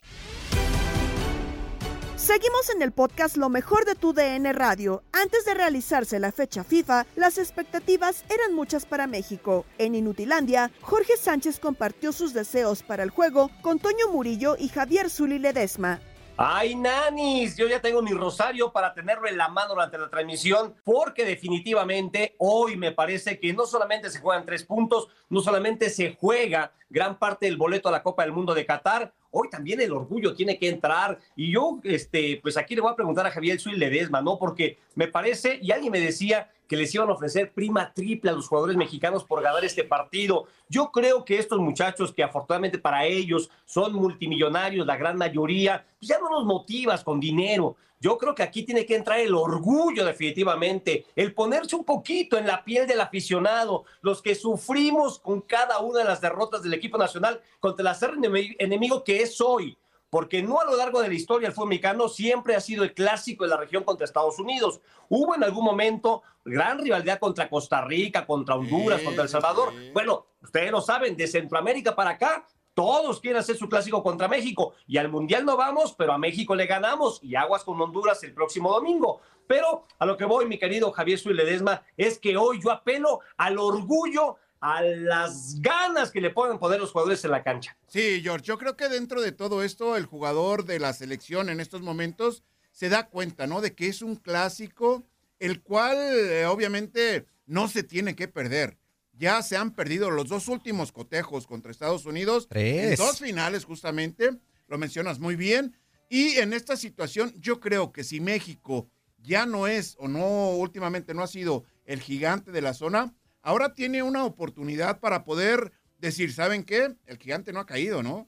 Seguimos 2.21 2.69
en 2.69 2.83
el 2.83 2.91
podcast 2.91 3.35
Lo 3.35 3.49
mejor 3.49 3.83
de 3.83 3.95
tu 3.95 4.13
DN 4.13 4.53
Radio. 4.53 5.01
Antes 5.11 5.43
de 5.43 5.55
realizarse 5.55 6.19
la 6.19 6.31
fecha 6.31 6.63
FIFA, 6.63 7.07
las 7.15 7.39
expectativas 7.39 8.23
eran 8.29 8.53
muchas 8.53 8.85
para 8.85 9.07
México. 9.07 9.65
En 9.79 9.95
Inutilandia, 9.95 10.69
Jorge 10.81 11.17
Sánchez 11.17 11.59
compartió 11.59 12.11
sus 12.11 12.31
deseos 12.31 12.83
para 12.83 13.01
el 13.01 13.09
juego 13.09 13.49
con 13.63 13.79
Toño 13.79 14.07
Murillo 14.11 14.55
y 14.59 14.69
Javier 14.69 15.09
Zuli 15.09 15.39
Ledesma. 15.39 15.99
¡Ay, 16.37 16.75
nanis! 16.75 17.57
Yo 17.57 17.67
ya 17.67 17.81
tengo 17.81 18.03
mi 18.03 18.11
rosario 18.11 18.71
para 18.71 18.93
tenerlo 18.93 19.27
en 19.27 19.37
la 19.37 19.49
mano 19.49 19.73
durante 19.73 19.97
la 19.97 20.09
transmisión, 20.09 20.75
porque 20.83 21.25
definitivamente 21.25 22.35
hoy 22.37 22.77
me 22.77 22.91
parece 22.91 23.39
que 23.39 23.51
no 23.51 23.65
solamente 23.65 24.11
se 24.11 24.19
juegan 24.19 24.45
tres 24.45 24.63
puntos, 24.63 25.07
no 25.29 25.41
solamente 25.41 25.89
se 25.89 26.15
juega 26.19 26.71
gran 26.91 27.17
parte 27.17 27.47
del 27.47 27.57
boleto 27.57 27.89
a 27.89 27.91
la 27.91 28.03
Copa 28.03 28.23
del 28.23 28.33
Mundo 28.33 28.53
de 28.53 28.65
Qatar, 28.65 29.13
hoy 29.31 29.49
también 29.49 29.81
el 29.81 29.91
orgullo 29.91 30.35
tiene 30.35 30.59
que 30.59 30.69
entrar. 30.69 31.17
Y 31.35 31.51
yo, 31.51 31.79
este, 31.83 32.39
pues 32.43 32.57
aquí 32.57 32.75
le 32.75 32.81
voy 32.81 32.91
a 32.91 32.95
preguntar 32.95 33.25
a 33.25 33.31
Javier 33.31 33.59
Suil 33.59 33.79
Ledesma, 33.79 34.21
¿no? 34.21 34.37
Porque 34.37 34.77
me 34.95 35.07
parece, 35.07 35.57
y 35.61 35.71
alguien 35.71 35.91
me 35.91 35.99
decía 35.99 36.51
que 36.67 36.77
les 36.77 36.93
iban 36.95 37.09
a 37.09 37.13
ofrecer 37.13 37.51
prima 37.51 37.93
triple 37.93 38.29
a 38.29 38.33
los 38.33 38.47
jugadores 38.47 38.77
mexicanos 38.77 39.25
por 39.25 39.41
ganar 39.41 39.65
este 39.65 39.83
partido. 39.83 40.45
Yo 40.69 40.91
creo 40.91 41.25
que 41.25 41.37
estos 41.37 41.59
muchachos, 41.59 42.13
que 42.13 42.23
afortunadamente 42.23 42.77
para 42.77 43.05
ellos 43.05 43.49
son 43.65 43.93
multimillonarios, 43.93 44.87
la 44.87 44.95
gran 44.95 45.17
mayoría, 45.17 45.85
pues 45.99 46.07
ya 46.09 46.19
no 46.19 46.29
los 46.29 46.45
motivas 46.45 47.03
con 47.03 47.19
dinero. 47.19 47.75
Yo 48.01 48.17
creo 48.17 48.33
que 48.33 48.41
aquí 48.41 48.63
tiene 48.63 48.85
que 48.85 48.95
entrar 48.95 49.19
el 49.19 49.35
orgullo 49.35 50.03
definitivamente, 50.03 51.05
el 51.15 51.35
ponerse 51.35 51.75
un 51.75 51.85
poquito 51.85 52.35
en 52.35 52.47
la 52.47 52.63
piel 52.63 52.87
del 52.87 52.99
aficionado, 52.99 53.85
los 54.01 54.23
que 54.23 54.33
sufrimos 54.33 55.19
con 55.19 55.41
cada 55.41 55.79
una 55.79 55.99
de 55.99 56.05
las 56.05 56.19
derrotas 56.19 56.63
del 56.63 56.73
equipo 56.73 56.97
nacional 56.97 57.39
contra 57.59 57.83
el 57.83 57.87
acérrimo 57.87 58.35
enemigo 58.57 59.03
que 59.03 59.21
es 59.21 59.39
hoy 59.39 59.77
porque 60.11 60.43
no 60.43 60.59
a 60.59 60.65
lo 60.65 60.75
largo 60.75 61.01
de 61.01 61.07
la 61.07 61.13
historia 61.13 61.47
el 61.47 61.53
fútbol 61.53 61.69
mexicano 61.69 62.09
siempre 62.09 62.53
ha 62.53 62.59
sido 62.59 62.83
el 62.83 62.93
clásico 62.93 63.45
de 63.45 63.49
la 63.49 63.57
región 63.57 63.85
contra 63.85 64.03
Estados 64.03 64.37
Unidos. 64.39 64.81
Hubo 65.07 65.35
en 65.35 65.43
algún 65.43 65.63
momento 65.63 66.21
gran 66.43 66.79
rivalidad 66.79 67.17
contra 67.17 67.49
Costa 67.49 67.81
Rica, 67.85 68.25
contra 68.25 68.55
Honduras, 68.55 69.01
contra 69.03 69.23
El 69.23 69.29
Salvador. 69.29 69.71
Bueno, 69.93 70.25
ustedes 70.41 70.69
lo 70.69 70.81
saben, 70.81 71.15
de 71.15 71.27
Centroamérica 71.27 71.95
para 71.95 72.11
acá, 72.11 72.45
todos 72.81 73.19
quieren 73.19 73.39
hacer 73.39 73.55
su 73.57 73.69
clásico 73.69 74.01
contra 74.01 74.27
México 74.27 74.73
y 74.87 74.97
al 74.97 75.07
Mundial 75.07 75.45
no 75.45 75.55
vamos, 75.55 75.93
pero 75.95 76.13
a 76.13 76.17
México 76.17 76.55
le 76.55 76.65
ganamos 76.65 77.19
y 77.21 77.35
aguas 77.35 77.63
con 77.63 77.79
Honduras 77.79 78.23
el 78.23 78.33
próximo 78.33 78.73
domingo. 78.73 79.21
Pero 79.45 79.85
a 79.99 80.05
lo 80.07 80.17
que 80.17 80.25
voy, 80.25 80.47
mi 80.47 80.57
querido 80.57 80.91
Javier 80.91 81.19
Suárez 81.19 81.45
Ledesma, 81.45 81.83
es 81.95 82.17
que 82.17 82.35
hoy 82.37 82.59
yo 82.59 82.71
apelo 82.71 83.19
al 83.37 83.59
orgullo, 83.59 84.37
a 84.61 84.81
las 84.81 85.61
ganas 85.61 86.09
que 86.09 86.21
le 86.21 86.31
pueden 86.31 86.57
poner 86.57 86.79
los 86.79 86.91
jugadores 86.91 87.23
en 87.23 87.29
la 87.29 87.43
cancha. 87.43 87.77
Sí, 87.85 88.19
George, 88.23 88.45
yo 88.45 88.57
creo 88.57 88.75
que 88.75 88.89
dentro 88.89 89.21
de 89.21 89.31
todo 89.31 89.61
esto, 89.61 89.95
el 89.95 90.07
jugador 90.07 90.65
de 90.65 90.79
la 90.79 90.93
selección 90.93 91.49
en 91.49 91.59
estos 91.59 91.83
momentos 91.83 92.43
se 92.71 92.89
da 92.89 93.09
cuenta, 93.09 93.45
¿no? 93.45 93.61
De 93.61 93.75
que 93.75 93.89
es 93.89 94.01
un 94.01 94.15
clásico, 94.15 95.03
el 95.37 95.61
cual 95.61 95.97
eh, 95.99 96.47
obviamente 96.47 97.27
no 97.45 97.67
se 97.67 97.83
tiene 97.83 98.15
que 98.15 98.27
perder. 98.27 98.79
Ya 99.21 99.43
se 99.43 99.55
han 99.55 99.75
perdido 99.75 100.09
los 100.09 100.29
dos 100.29 100.47
últimos 100.47 100.91
cotejos 100.91 101.45
contra 101.45 101.69
Estados 101.69 102.07
Unidos. 102.07 102.47
Tres. 102.49 102.99
En 102.99 103.05
dos 103.05 103.19
finales, 103.19 103.65
justamente. 103.65 104.31
Lo 104.67 104.79
mencionas 104.79 105.19
muy 105.19 105.35
bien. 105.35 105.77
Y 106.09 106.37
en 106.37 106.53
esta 106.53 106.75
situación, 106.75 107.31
yo 107.39 107.59
creo 107.59 107.91
que 107.91 108.03
si 108.03 108.19
México 108.19 108.89
ya 109.19 109.45
no 109.45 109.67
es 109.67 109.95
o 109.99 110.07
no, 110.07 110.49
últimamente 110.53 111.13
no 111.13 111.21
ha 111.21 111.27
sido 111.27 111.65
el 111.85 112.01
gigante 112.01 112.51
de 112.51 112.61
la 112.61 112.73
zona, 112.73 113.13
ahora 113.43 113.75
tiene 113.75 114.01
una 114.01 114.25
oportunidad 114.25 114.99
para 114.99 115.23
poder 115.23 115.71
decir, 115.99 116.33
¿saben 116.33 116.63
qué? 116.63 116.95
El 117.05 117.19
gigante 117.19 117.53
no 117.53 117.59
ha 117.59 117.67
caído, 117.67 118.01
¿no? 118.01 118.27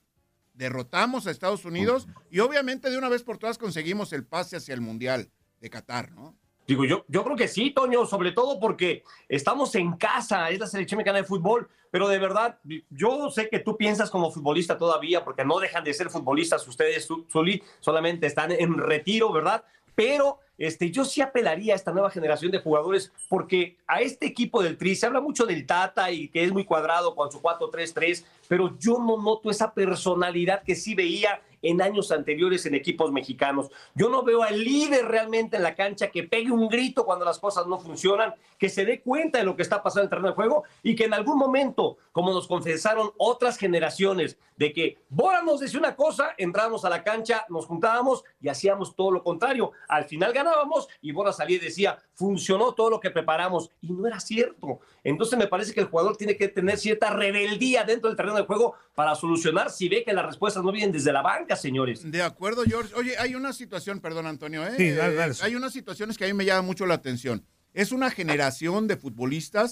Derrotamos 0.54 1.26
a 1.26 1.32
Estados 1.32 1.66
Unidos 1.66 2.08
y 2.30 2.38
obviamente 2.38 2.92
de 2.92 3.00
una 3.00 3.10
vez 3.10 3.24
por 3.24 3.40
todas 3.40 3.58
conseguimos 3.58 4.14
el 4.14 4.26
pase 4.26 4.58
hacia 4.58 4.76
el 4.76 4.82
Mundial 4.82 5.32
de 5.60 5.72
Qatar, 5.72 6.12
¿no? 6.12 6.38
Digo, 6.66 6.86
yo, 6.86 7.04
yo 7.08 7.24
creo 7.24 7.36
que 7.36 7.48
sí, 7.48 7.72
Toño, 7.72 8.06
sobre 8.06 8.32
todo 8.32 8.60
porque 8.60 9.04
estamos 9.28 9.76
en 9.76 9.94
casa, 9.98 10.50
es 10.50 10.60
la 10.60 10.68
selección 10.68 10.98
mexicana 10.98 11.20
de 11.20 11.26
fútbol, 11.26 11.68
pero 11.92 12.08
de 12.08 12.18
verdad, 12.20 12.58
yo 12.90 13.30
sé 13.30 13.50
que 13.50 13.60
tú 13.60 13.76
piensas 13.76 14.10
como 14.10 14.32
futbolista 14.32 14.78
todavía, 14.78 15.24
porque 15.24 15.44
no 15.44 15.60
dejan 15.60 15.84
de 15.84 15.94
ser 15.94 16.10
futbolistas 16.10 16.68
ustedes, 16.68 17.08
Zuli, 17.32 17.62
solamente 17.80 18.28
están 18.28 18.52
en 18.52 18.78
retiro, 18.78 19.32
¿verdad? 19.32 19.64
Pero 19.94 20.40
este, 20.58 20.90
yo 20.90 21.04
sí 21.04 21.22
apelaría 21.22 21.74
a 21.74 21.76
esta 21.76 21.92
nueva 21.92 22.10
generación 22.10 22.52
de 22.52 22.60
jugadores 22.60 23.12
porque 23.28 23.78
a 23.88 24.02
este 24.02 24.26
equipo 24.26 24.64
del 24.64 24.78
Tri 24.78 24.96
se 24.96 25.06
habla 25.06 25.20
mucho 25.20 25.46
del 25.46 25.66
Tata 25.66 26.12
y 26.12 26.30
que 26.30 26.44
es 26.44 26.52
muy 26.52 26.64
cuadrado 26.64 27.16
con 27.16 27.32
su 27.32 27.42
4-3-3, 27.42 28.24
pero 28.48 28.78
yo 28.80 28.98
no 29.00 29.22
noto 29.22 29.50
esa 29.50 29.74
personalidad 29.74 30.64
que 30.64 30.76
sí 30.76 30.96
veía 30.96 31.42
en 31.64 31.82
años 31.82 32.12
anteriores 32.12 32.68
en 32.68 32.76
equipos 32.76 33.12
mexicanos. 33.12 33.72
Yo 33.96 34.10
no 34.10 34.22
veo 34.22 34.44
al 34.44 34.64
líder 34.64 35.06
realmente 35.08 35.58
en 35.58 35.64
la 35.64 35.74
cancha 35.74 36.12
que 36.12 36.24
pegue 36.24 36.52
un 36.52 36.68
grito 36.68 37.06
cuando 37.06 37.26
las 37.26 37.40
cosas 37.40 37.66
no 37.66 37.80
funcionan, 37.80 38.36
que 38.60 38.70
se 38.70 38.86
dé 38.86 39.02
cuenta 39.02 39.40
de 39.40 39.46
lo 39.46 39.56
que 39.56 39.64
está 39.64 39.82
pasando 39.82 40.02
en 40.02 40.06
el 40.06 40.10
terreno 40.10 40.28
de 40.30 40.36
juego 40.36 40.64
y 40.84 40.96
que 40.96 41.06
en 41.06 41.14
algún 41.14 41.38
momento, 41.38 41.98
como 42.12 42.32
nos 42.32 42.48
confesaron 42.48 43.12
otras 43.18 43.58
generaciones, 43.58 44.38
de 44.56 44.74
que 44.74 44.98
Bora 45.10 45.42
nos 45.42 45.60
decía 45.60 45.80
una 45.80 45.96
cosa, 45.96 46.34
entrábamos 46.38 46.86
a 46.86 46.90
la 46.90 47.04
cancha, 47.04 47.46
nos 47.50 47.66
juntábamos 47.66 48.24
y 48.42 48.50
hacíamos 48.50 48.96
todo 48.96 49.12
lo 49.12 49.24
contrario. 49.24 49.72
Al 49.88 50.06
final 50.06 50.34
ganábamos 50.34 50.88
y 51.02 51.12
Bora 51.12 51.34
salía 51.34 51.58
y 51.58 51.60
decía, 51.60 51.98
funcionó 52.14 52.74
todo 52.74 52.90
lo 52.90 53.00
que 53.00 53.12
preparamos 53.12 53.70
y 53.82 53.92
no 53.92 54.08
era 54.08 54.20
cierto. 54.20 54.80
Entonces 55.04 55.38
me 55.38 55.48
parece 55.48 55.74
que 55.74 55.82
el 55.82 55.88
jugador 55.88 56.18
tiene 56.18 56.38
que 56.38 56.48
tener 56.48 56.78
cierta 56.78 57.10
rebeldía 57.10 57.84
dentro 57.84 58.10
del 58.10 58.18
terreno 58.18 58.38
de 58.38 58.46
juego 58.46 58.76
para 58.96 59.16
solucionar 59.16 59.70
si 59.70 59.90
ve 59.90 60.04
que 60.04 60.14
las 60.14 60.26
respuestas 60.26 60.64
no 60.64 60.72
vienen 60.72 60.92
desde 60.92 61.12
la 61.12 61.22
banca, 61.22 61.53
señores. 61.62 62.10
De 62.12 62.22
acuerdo, 62.22 62.64
George. 62.66 62.94
Oye, 62.96 63.18
hay 63.18 63.36
una 63.36 63.54
situación, 63.54 64.00
perdón, 64.00 64.28
Antonio, 64.28 64.66
¿eh? 64.66 64.74
Sí, 64.78 64.92
dale, 64.92 65.16
dale. 65.16 65.36
Hay 65.42 65.56
unas 65.56 65.74
situaciones 65.74 66.18
que 66.18 66.26
a 66.26 66.28
mí 66.28 66.34
me 66.34 66.46
llama 66.46 66.62
mucho 66.62 66.86
la 66.86 66.96
atención. 66.96 67.46
Es 67.74 67.92
una 67.92 68.12
generación 68.12 68.88
de 68.88 68.98
futbolistas 68.98 69.72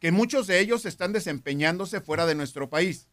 que 0.00 0.12
muchos 0.12 0.46
de 0.46 0.60
ellos 0.60 0.84
están 0.84 1.12
desempeñándose 1.12 2.00
fuera 2.00 2.26
de 2.26 2.34
nuestro 2.34 2.68
país. 2.68 3.08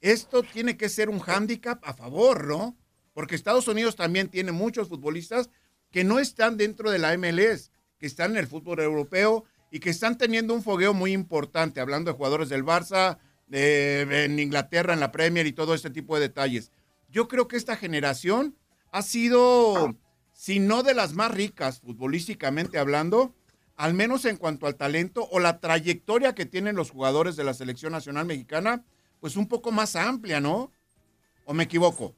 Esto 0.00 0.42
tiene 0.42 0.76
que 0.76 0.88
ser 0.88 1.08
un 1.10 1.20
hándicap 1.20 1.84
a 1.84 1.92
favor, 1.94 2.46
¿no? 2.46 2.76
Porque 3.12 3.34
Estados 3.34 3.68
Unidos 3.68 3.96
también 3.96 4.28
tiene 4.28 4.50
muchos 4.52 4.88
futbolistas 4.88 5.50
que 5.90 6.04
no 6.04 6.18
están 6.18 6.56
dentro 6.56 6.90
de 6.90 6.98
la 6.98 7.12
MLS, 7.18 7.70
que 7.98 8.06
están 8.06 8.32
en 8.32 8.38
el 8.38 8.46
fútbol 8.46 8.80
europeo 8.80 9.44
y 9.70 9.78
que 9.80 9.90
están 9.90 10.16
teniendo 10.16 10.54
un 10.54 10.62
fogueo 10.62 10.94
muy 10.94 11.12
importante, 11.12 11.80
hablando 11.80 12.10
de 12.10 12.16
jugadores 12.16 12.48
del 12.48 12.64
Barça, 12.64 13.18
de- 13.46 14.24
en 14.24 14.38
Inglaterra, 14.38 14.94
en 14.94 15.00
la 15.00 15.12
Premier 15.12 15.46
y 15.46 15.52
todo 15.52 15.74
este 15.74 15.90
tipo 15.90 16.14
de 16.16 16.22
detalles. 16.22 16.70
Yo 17.10 17.26
creo 17.26 17.48
que 17.48 17.56
esta 17.56 17.76
generación 17.76 18.56
ha 18.92 19.02
sido, 19.02 19.96
si 20.32 20.60
no 20.60 20.82
de 20.82 20.94
las 20.94 21.12
más 21.12 21.32
ricas 21.32 21.80
futbolísticamente 21.80 22.78
hablando, 22.78 23.34
al 23.76 23.94
menos 23.94 24.24
en 24.26 24.36
cuanto 24.36 24.66
al 24.66 24.76
talento 24.76 25.28
o 25.30 25.40
la 25.40 25.58
trayectoria 25.58 26.34
que 26.34 26.46
tienen 26.46 26.76
los 26.76 26.90
jugadores 26.90 27.34
de 27.34 27.44
la 27.44 27.54
selección 27.54 27.92
nacional 27.92 28.26
mexicana, 28.26 28.84
pues 29.20 29.36
un 29.36 29.48
poco 29.48 29.72
más 29.72 29.96
amplia, 29.96 30.40
¿no? 30.40 30.70
¿O 31.44 31.52
me 31.52 31.64
equivoco? 31.64 32.14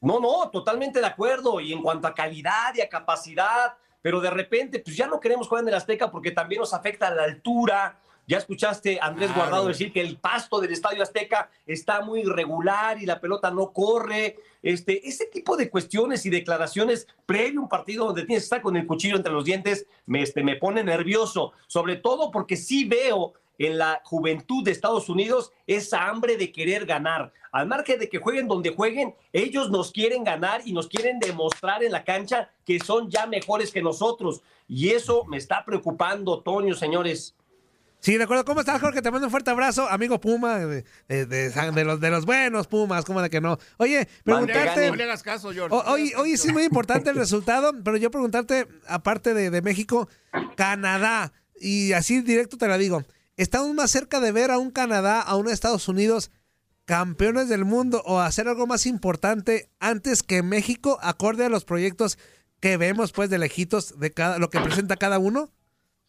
No, 0.00 0.20
no, 0.20 0.50
totalmente 0.50 1.00
de 1.00 1.06
acuerdo. 1.06 1.60
Y 1.60 1.72
en 1.72 1.82
cuanto 1.82 2.06
a 2.06 2.14
calidad 2.14 2.74
y 2.74 2.80
a 2.80 2.88
capacidad, 2.88 3.76
pero 4.02 4.20
de 4.20 4.30
repente, 4.30 4.80
pues 4.80 4.96
ya 4.96 5.06
no 5.06 5.20
queremos 5.20 5.48
jugar 5.48 5.62
en 5.62 5.68
el 5.68 5.74
Azteca 5.74 6.10
porque 6.10 6.32
también 6.32 6.60
nos 6.60 6.74
afecta 6.74 7.10
la 7.10 7.24
altura. 7.24 7.98
Ya 8.28 8.36
escuchaste 8.36 9.00
a 9.00 9.06
Andrés 9.06 9.30
Claro. 9.30 9.40
Guardado 9.40 9.68
decir 9.68 9.90
que 9.90 10.02
el 10.02 10.18
pasto 10.18 10.60
del 10.60 10.70
Estadio 10.70 11.02
Azteca 11.02 11.50
está 11.66 12.02
muy 12.02 12.20
irregular 12.20 13.02
y 13.02 13.06
la 13.06 13.20
pelota 13.20 13.50
no 13.50 13.72
corre. 13.72 14.36
Este, 14.62 15.08
ese 15.08 15.26
tipo 15.26 15.56
de 15.56 15.70
cuestiones 15.70 16.26
y 16.26 16.30
declaraciones 16.30 17.08
previo 17.24 17.60
a 17.60 17.62
un 17.62 17.68
partido 17.70 18.04
donde 18.04 18.26
tienes 18.26 18.42
que 18.42 18.46
estar 18.46 18.62
con 18.62 18.76
el 18.76 18.86
cuchillo 18.86 19.16
entre 19.16 19.32
los 19.32 19.46
dientes 19.46 19.86
me, 20.04 20.20
este, 20.20 20.44
me 20.44 20.56
pone 20.56 20.84
nervioso. 20.84 21.52
Sobre 21.66 21.96
todo 21.96 22.30
porque 22.30 22.56
sí 22.56 22.84
veo 22.84 23.32
en 23.56 23.78
la 23.78 24.02
juventud 24.04 24.62
de 24.62 24.72
Estados 24.72 25.08
Unidos 25.08 25.50
esa 25.66 26.06
hambre 26.08 26.36
de 26.36 26.52
querer 26.52 26.84
ganar. 26.84 27.32
Al 27.50 27.66
margen 27.66 27.98
de 27.98 28.10
que 28.10 28.18
jueguen 28.18 28.46
donde 28.46 28.74
jueguen, 28.74 29.14
ellos 29.32 29.70
nos 29.70 29.90
quieren 29.90 30.22
ganar 30.22 30.60
y 30.66 30.74
nos 30.74 30.86
quieren 30.86 31.18
demostrar 31.18 31.82
en 31.82 31.92
la 31.92 32.04
cancha 32.04 32.50
que 32.66 32.78
son 32.78 33.10
ya 33.10 33.26
mejores 33.26 33.72
que 33.72 33.80
nosotros. 33.80 34.42
Y 34.68 34.90
eso 34.90 35.24
me 35.24 35.38
está 35.38 35.64
preocupando, 35.64 36.40
Toño, 36.42 36.74
señores. 36.74 37.34
Sí, 38.00 38.16
de 38.16 38.24
acuerdo. 38.24 38.44
¿Cómo 38.44 38.60
estás, 38.60 38.80
Jorge? 38.80 39.02
Te 39.02 39.10
mando 39.10 39.26
un 39.26 39.30
fuerte 39.30 39.50
abrazo, 39.50 39.88
amigo 39.88 40.20
Puma, 40.20 40.58
de, 40.58 40.84
de- 41.08 41.26
de- 41.26 41.50
de 41.50 41.84
los, 41.84 42.00
de 42.00 42.10
los 42.10 42.24
buenos 42.26 42.68
Pumas, 42.68 43.04
¿cómo 43.04 43.20
de 43.20 43.28
que 43.28 43.40
no? 43.40 43.58
Oye, 43.78 44.08
preguntarte... 44.24 44.88
No 44.90 44.94
le 44.96 45.04
hagas 45.04 45.22
caso, 45.24 45.52
George. 45.52 45.74
O- 45.74 45.82
Hoy, 45.92 46.12
hoy 46.16 46.36
sí 46.36 46.48
es 46.48 46.54
muy 46.54 46.62
importante 46.62 47.10
el 47.10 47.16
resultado, 47.16 47.72
pero 47.82 47.96
yo 47.96 48.10
preguntarte, 48.10 48.68
aparte 48.86 49.34
de, 49.34 49.50
de 49.50 49.62
México, 49.62 50.08
Canadá, 50.56 51.32
y 51.60 51.92
así 51.92 52.20
directo 52.20 52.56
te 52.56 52.68
la 52.68 52.78
digo, 52.78 53.02
¿estamos 53.36 53.74
más 53.74 53.90
cerca 53.90 54.20
de 54.20 54.30
ver 54.32 54.50
a 54.52 54.58
un 54.58 54.70
Canadá, 54.70 55.20
a 55.20 55.34
un 55.36 55.48
Estados 55.48 55.88
Unidos 55.88 56.30
campeones 56.84 57.48
del 57.48 57.64
mundo 57.64 58.02
o 58.06 58.20
hacer 58.20 58.48
algo 58.48 58.66
más 58.66 58.86
importante 58.86 59.68
antes 59.80 60.22
que 60.22 60.42
México, 60.42 60.98
acorde 61.02 61.44
a 61.44 61.48
los 61.48 61.64
proyectos 61.64 62.16
que 62.60 62.76
vemos 62.76 63.12
pues 63.12 63.28
de 63.28 63.38
lejitos 63.38 63.98
de 63.98 64.12
cada, 64.12 64.38
lo 64.38 64.50
que 64.50 64.60
presenta 64.60 64.96
cada 64.96 65.18
uno? 65.18 65.50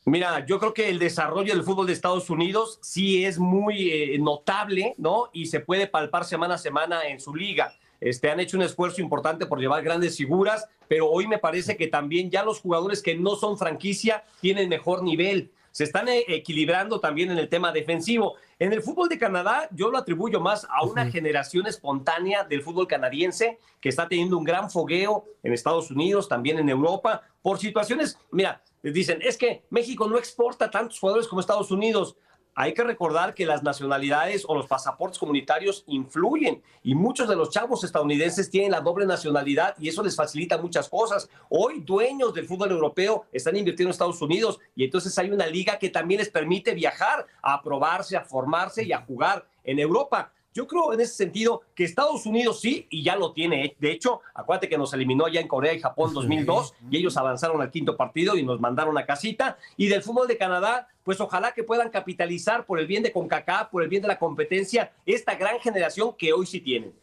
Mira, 0.06 0.46
yo 0.46 0.60
creo 0.60 0.74
que 0.74 0.90
el 0.90 0.98
desarrollo 0.98 1.54
del 1.54 1.64
fútbol 1.64 1.88
de 1.88 1.94
Estados 1.94 2.30
Unidos 2.30 2.80
sí 2.82 3.26
es 3.26 3.38
muy 3.38 3.92
eh, 3.92 4.18
notable, 4.20 4.96
¿no? 4.98 5.30
Y 5.34 5.48
se 5.48 5.60
puede 5.60 5.88
palpar 5.88 6.26
semana 6.26 6.56
a 6.56 6.58
semana 6.58 7.08
en 7.08 7.20
su 7.20 7.36
liga. 7.36 7.74
Este, 8.00 8.32
han 8.32 8.40
hecho 8.40 8.58
un 8.58 8.64
esfuerzo 8.64 9.02
importante 9.02 9.46
por 9.46 9.60
llevar 9.60 9.84
grandes 9.84 10.16
figuras, 10.16 10.68
pero 10.88 11.10
hoy 11.10 11.28
me 11.28 11.38
parece 11.38 11.76
que 11.76 11.88
también 11.88 12.32
ya 12.32 12.44
los 12.44 12.62
jugadores 12.62 13.04
que 13.04 13.16
no 13.16 13.36
son 13.36 13.58
franquicia 13.58 14.24
tienen 14.40 14.70
mejor 14.70 15.04
nivel. 15.04 15.52
Se 15.72 15.84
están 15.84 16.08
eh, 16.08 16.24
equilibrando 16.28 17.00
también 17.00 17.32
en 17.32 17.38
el 17.38 17.50
tema 17.50 17.72
defensivo. 17.72 18.36
En 18.58 18.74
el 18.74 18.82
fútbol 18.82 19.10
de 19.10 19.20
Canadá, 19.20 19.70
yo 19.72 19.92
lo 19.92 19.98
atribuyo 19.98 20.40
más 20.40 20.66
a 20.70 20.84
una 20.84 21.10
generación 21.12 21.68
espontánea 21.68 22.44
del 22.44 22.64
fútbol 22.64 22.88
canadiense 22.88 23.60
que 23.80 23.90
está 23.90 24.08
teniendo 24.08 24.38
un 24.38 24.44
gran 24.44 24.70
fogueo 24.70 25.26
en 25.44 25.54
Estados 25.54 25.92
Unidos, 25.92 26.28
también 26.28 26.58
en 26.58 26.70
Europa, 26.70 27.22
por 27.42 27.60
situaciones, 27.60 28.18
mira, 28.32 28.62
dicen, 28.84 29.20
es 29.22 29.38
que 29.38 29.64
México 29.70 30.08
no 30.08 30.18
exporta 30.18 30.70
tantos 30.70 31.00
jugadores 31.00 31.28
como 31.28 31.42
Estados 31.42 31.72
Unidos. 31.72 32.16
Hay 32.56 32.74
que 32.74 32.84
recordar 32.84 33.34
que 33.34 33.46
las 33.46 33.64
nacionalidades 33.64 34.44
o 34.46 34.54
los 34.54 34.68
pasaportes 34.68 35.18
comunitarios 35.18 35.86
influyen 35.88 36.62
y 36.84 36.94
muchos 36.94 37.30
de 37.30 37.36
los 37.38 37.52
chavos 37.52 37.86
estadounidenses 37.86 38.50
tienen 38.50 38.72
la 38.72 38.82
doble 38.82 39.06
nacionalidad 39.06 39.76
y 39.80 39.88
eso 39.88 40.04
les 40.04 40.16
facilita 40.16 40.58
muchas 40.58 40.90
cosas. 40.90 41.30
Hoy 41.48 41.80
dueños 41.80 42.34
del 42.34 42.48
fútbol 42.48 42.72
europeo 42.72 43.28
están 43.32 43.56
invirtiendo 43.56 43.90
en 43.90 43.94
Estados 43.94 44.22
Unidos 44.22 44.60
y 44.76 44.84
entonces 44.84 45.18
hay 45.18 45.32
una 45.32 45.48
liga 45.48 45.80
que 45.80 45.90
también 45.90 46.20
les 46.20 46.30
permite 46.30 46.74
viajar, 46.74 47.26
a 47.42 47.62
probarse, 47.62 48.18
a 48.18 48.26
formarse 48.26 48.84
y 48.84 48.92
a 48.92 49.06
jugar 49.06 49.48
en 49.64 49.80
Europa. 49.80 50.34
Yo 50.54 50.68
creo 50.68 50.94
en 50.94 51.00
ese 51.00 51.14
sentido 51.14 51.62
que 51.76 51.84
Estados 51.84 52.26
Unidos 52.26 52.60
sí, 52.60 52.88
y 52.90 53.04
ya 53.04 53.16
lo 53.16 53.34
tiene. 53.34 53.76
De 53.80 53.92
hecho, 53.92 54.22
acuérdate 54.34 54.68
que 54.68 54.78
nos 54.78 54.94
eliminó 54.94 55.28
ya 55.28 55.40
en 55.40 55.48
Corea 55.48 55.74
y 55.74 55.80
Japón 55.80 56.14
2002 56.14 56.74
y 56.90 56.98
ellos 56.98 57.18
avanzaron 57.18 57.62
al 57.62 57.70
quinto 57.70 57.96
partido 57.96 58.36
y 58.36 58.44
nos 58.44 58.60
mandaron 58.60 58.98
a 58.98 59.06
casita. 59.06 59.58
Y 59.78 59.88
del 59.88 60.02
fútbol 60.02 60.28
de 60.28 60.38
Canadá, 60.38 60.88
pues 61.04 61.22
ojalá 61.22 61.52
que 61.52 61.64
puedan 61.64 61.90
capitalizar 61.90 62.66
por 62.66 62.80
el 62.80 62.88
bien 62.88 63.04
de 63.04 63.12
CONCACAF, 63.12 63.70
por 63.70 63.84
el 63.84 63.90
bien 63.90 64.02
de 64.02 64.08
la 64.08 64.18
competencia, 64.18 64.92
esta 65.06 65.36
gran 65.36 65.60
generación 65.60 66.16
que 66.18 66.34
hoy 66.34 66.46
sí 66.46 66.60
tienen. 66.62 66.94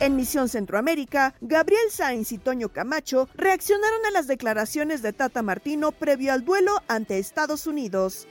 En 0.00 0.16
Misión 0.16 0.48
Centroamérica, 0.48 1.34
Gabriel 1.40 1.88
Sainz 1.88 2.32
y 2.32 2.38
Toño 2.38 2.68
Camacho 2.70 3.28
reaccionaron 3.34 4.04
a 4.06 4.10
las 4.10 4.26
declaraciones 4.26 5.02
de 5.02 5.12
Tata 5.12 5.42
Martino 5.42 5.92
previo 5.92 6.32
al 6.32 6.44
duelo 6.44 6.72
ante 6.88 7.18
Estados 7.18 7.66
Unidos. 7.66 8.26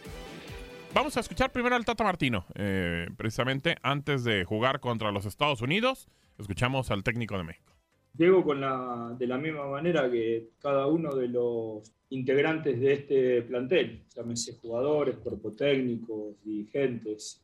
Vamos 0.94 1.16
a 1.16 1.22
escuchar 1.22 1.52
primero 1.52 1.76
al 1.76 1.86
Tata 1.86 2.04
Martino, 2.04 2.46
eh, 2.56 3.08
precisamente 3.16 3.78
antes 3.82 4.26
de 4.26 4.44
jugar 4.44 4.82
contra 4.82 5.12
los 5.12 5.26
Estados 5.26 5.62
Unidos. 5.62 6.10
Escuchamos 6.38 6.92
al 6.92 7.02
técnico 7.04 7.38
de 7.38 7.46
México. 7.46 7.74
Llego 8.18 8.44
con 8.44 8.60
la, 8.62 9.16
de 9.18 9.26
la 9.26 9.38
misma 9.38 9.66
manera 9.66 10.12
que 10.12 10.50
cada 10.60 10.86
uno 10.88 11.16
de 11.16 11.30
los 11.30 11.92
integrantes 12.10 12.80
de 12.80 12.94
este 12.94 13.42
plantel, 13.44 14.04
llámese 14.14 14.58
jugadores, 14.58 15.16
cuerpo 15.16 15.52
técnico, 15.54 16.36
dirigentes, 16.44 17.42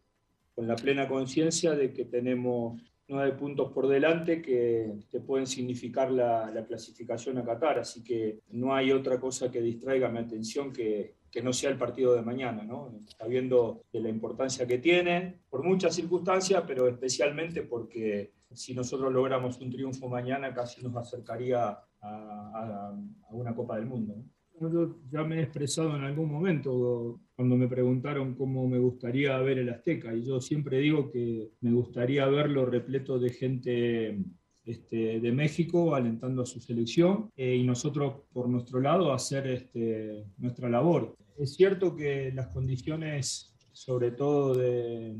con 0.53 0.67
la 0.67 0.75
plena 0.75 1.07
conciencia 1.07 1.71
de 1.71 1.91
que 1.91 2.05
tenemos 2.05 2.79
nueve 3.09 3.33
puntos 3.33 3.71
por 3.71 3.87
delante 3.87 4.41
que, 4.41 4.93
que 5.09 5.19
pueden 5.19 5.47
significar 5.47 6.11
la, 6.11 6.49
la 6.51 6.65
clasificación 6.65 7.37
a 7.37 7.43
Qatar, 7.43 7.79
así 7.79 8.03
que 8.03 8.39
no 8.51 8.73
hay 8.73 8.91
otra 8.91 9.19
cosa 9.19 9.51
que 9.51 9.61
distraiga 9.61 10.09
mi 10.09 10.19
atención 10.19 10.71
que, 10.71 11.15
que 11.31 11.41
no 11.41 11.53
sea 11.53 11.69
el 11.69 11.77
partido 11.77 12.15
de 12.15 12.21
mañana, 12.21 12.63
¿no? 12.63 12.91
sabiendo 13.17 13.83
de 13.91 13.99
la 13.99 14.09
importancia 14.09 14.65
que 14.65 14.79
tiene, 14.79 15.39
por 15.49 15.63
muchas 15.63 15.95
circunstancias, 15.95 16.63
pero 16.65 16.87
especialmente 16.87 17.63
porque 17.63 18.33
si 18.51 18.73
nosotros 18.73 19.11
logramos 19.11 19.59
un 19.59 19.69
triunfo 19.69 20.09
mañana 20.09 20.53
casi 20.53 20.81
nos 20.81 20.95
acercaría 20.95 21.77
a, 22.01 22.93
una 23.31 23.53
Copa 23.53 23.75
del 23.75 23.85
Mundo. 23.85 24.15
Yo 24.61 24.97
ya 25.09 25.23
me 25.23 25.37
he 25.37 25.43
expresado 25.43 25.95
en 25.95 26.03
algún 26.03 26.29
momento 26.29 27.21
cuando 27.35 27.55
me 27.55 27.67
preguntaron 27.67 28.35
cómo 28.35 28.67
me 28.67 28.77
gustaría 28.77 29.37
ver 29.39 29.59
el 29.59 29.69
Azteca 29.69 30.13
y 30.13 30.25
yo 30.25 30.41
siempre 30.41 30.79
digo 30.79 31.09
que 31.09 31.51
me 31.61 31.71
gustaría 31.71 32.25
verlo 32.27 32.65
repleto 32.65 33.19
de 33.19 33.29
gente 33.29 34.19
este, 34.65 35.21
de 35.21 35.31
México 35.31 35.95
alentando 35.95 36.41
a 36.41 36.45
su 36.45 36.59
selección 36.59 37.31
eh, 37.37 37.55
y 37.55 37.63
nosotros 37.63 38.23
por 38.33 38.49
nuestro 38.49 38.81
lado 38.81 39.13
hacer 39.13 39.47
este, 39.47 40.25
nuestra 40.37 40.69
labor. 40.69 41.15
Es 41.37 41.55
cierto 41.55 41.95
que 41.95 42.31
las 42.33 42.47
condiciones, 42.47 43.55
sobre 43.71 44.11
todo 44.11 44.55
de, 44.55 45.15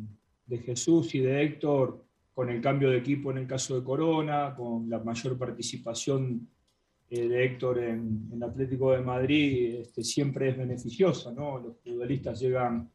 de 0.46 0.58
Jesús 0.58 1.16
y 1.16 1.20
de 1.20 1.44
Héctor, 1.44 2.06
con 2.34 2.50
el 2.50 2.62
cambio 2.62 2.90
de 2.90 2.98
equipo 2.98 3.32
en 3.32 3.38
el 3.38 3.48
caso 3.48 3.76
de 3.76 3.84
Corona, 3.86 4.54
con 4.56 4.90
la 4.90 5.00
mayor 5.00 5.38
participación 5.38 6.48
eh, 7.12 7.28
de 7.28 7.44
Héctor 7.44 7.80
en, 7.80 8.30
en 8.32 8.44
Atlético 8.44 8.92
de 8.92 9.02
Madrid, 9.02 9.78
este, 9.82 10.04
siempre 10.04 10.50
es 10.50 10.58
beneficiosa, 10.58 11.32
¿no? 11.32 11.58
Los 11.58 11.78
futbolistas 11.80 12.40
llegan, 12.40 12.88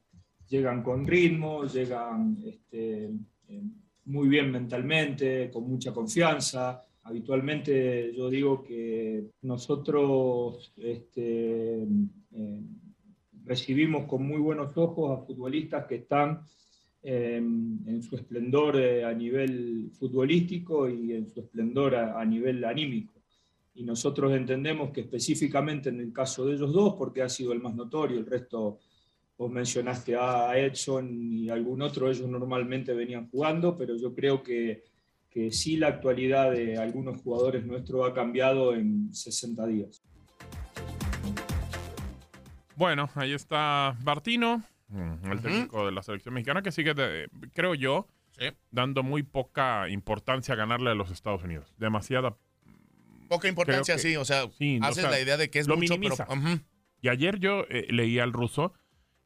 llegan 0.49 0.85
con 0.85 1.05
ritmo, 1.05 1.65
llegan 1.65 2.39
este, 2.47 3.11
eh, 3.49 3.63
muy 4.05 4.29
bien 4.29 4.53
mentalmente, 4.53 5.51
con 5.51 5.69
mucha 5.69 5.93
confianza. 5.93 6.85
Habitualmente 7.03 8.15
yo 8.15 8.31
digo 8.31 8.63
que 8.63 9.33
nosotros 9.43 10.73
este, 10.77 11.83
eh, 11.83 12.61
recibimos 13.45 14.05
con 14.05 14.25
muy 14.25 14.39
buenos 14.39 14.77
ojos 14.77 15.11
a 15.11 15.27
futbolistas 15.27 15.87
que 15.87 15.97
están 15.97 16.41
eh, 17.03 17.37
en 17.39 18.01
su 18.01 18.15
esplendor 18.15 18.77
a 18.77 19.13
nivel 19.13 19.91
futbolístico 19.99 20.89
y 20.89 21.15
en 21.15 21.29
su 21.29 21.41
esplendor 21.41 21.97
a 21.97 22.25
nivel 22.25 22.65
anímico. 22.65 23.24
Y 23.75 23.83
nosotros 23.83 24.33
entendemos 24.33 24.91
que 24.93 25.01
específicamente 25.01 25.89
en 25.89 25.99
el 26.01 26.13
caso 26.13 26.47
de 26.47 26.55
ellos 26.55 26.73
dos, 26.73 26.95
porque 26.97 27.23
ha 27.23 27.29
sido 27.29 27.53
el 27.53 27.61
más 27.61 27.75
notorio, 27.75 28.19
el 28.19 28.27
resto, 28.27 28.79
vos 29.37 29.51
mencionaste 29.51 30.15
a 30.17 30.57
Edson 30.57 31.11
y 31.13 31.49
algún 31.51 31.83
otro, 31.83 32.09
ellos 32.09 32.29
normalmente 32.29 32.95
venían 32.95 33.29
jugando, 33.31 33.77
pero 33.77 33.97
yo 33.97 34.15
creo 34.15 34.43
que, 34.45 34.85
que 35.29 35.51
sí 35.51 35.77
la 35.77 35.89
actualidad 35.89 36.53
de 36.53 36.79
algunos 36.79 37.21
jugadores 37.21 37.67
nuestros 37.67 38.09
ha 38.09 38.15
cambiado 38.15 38.75
en 38.75 39.13
60 39.13 39.67
días. 39.67 40.03
Bueno, 42.77 43.09
ahí 43.15 43.33
está 43.33 43.97
Bartino, 44.03 44.63
mm, 44.89 45.31
el 45.33 45.41
técnico 45.41 45.87
de 45.87 45.93
la 45.93 46.03
selección 46.03 46.35
mexicana, 46.35 46.63
que 46.63 46.73
sigue, 46.73 46.95
de- 46.95 47.29
creo 47.53 47.75
yo, 47.75 48.07
dando 48.71 49.03
muy 49.05 49.23
poca 49.23 49.89
importancia 49.89 50.55
a 50.55 50.57
ganarle 50.57 50.91
a 50.91 50.95
los 50.95 51.11
Estados 51.11 51.43
Unidos. 51.45 51.73
Demasiada. 51.79 52.37
Poca 53.29 53.49
importancia, 53.49 53.99
sí, 53.99 54.17
o 54.17 54.25
sea, 54.25 54.49
sí, 54.59 54.79
haces 54.83 55.03
sea, 55.03 55.11
la 55.11 55.21
idea 55.21 55.37
de 55.37 55.51
que 55.51 55.59
es 55.59 55.69
lo 55.69 55.77
mucho, 55.77 55.99
minimiza. 55.99 56.27
pero... 56.27 56.61
Y 57.01 57.09
ayer 57.09 57.39
yo 57.39 57.65
eh, 57.69 57.87
leí 57.91 58.19
al 58.19 58.33
ruso 58.33 58.73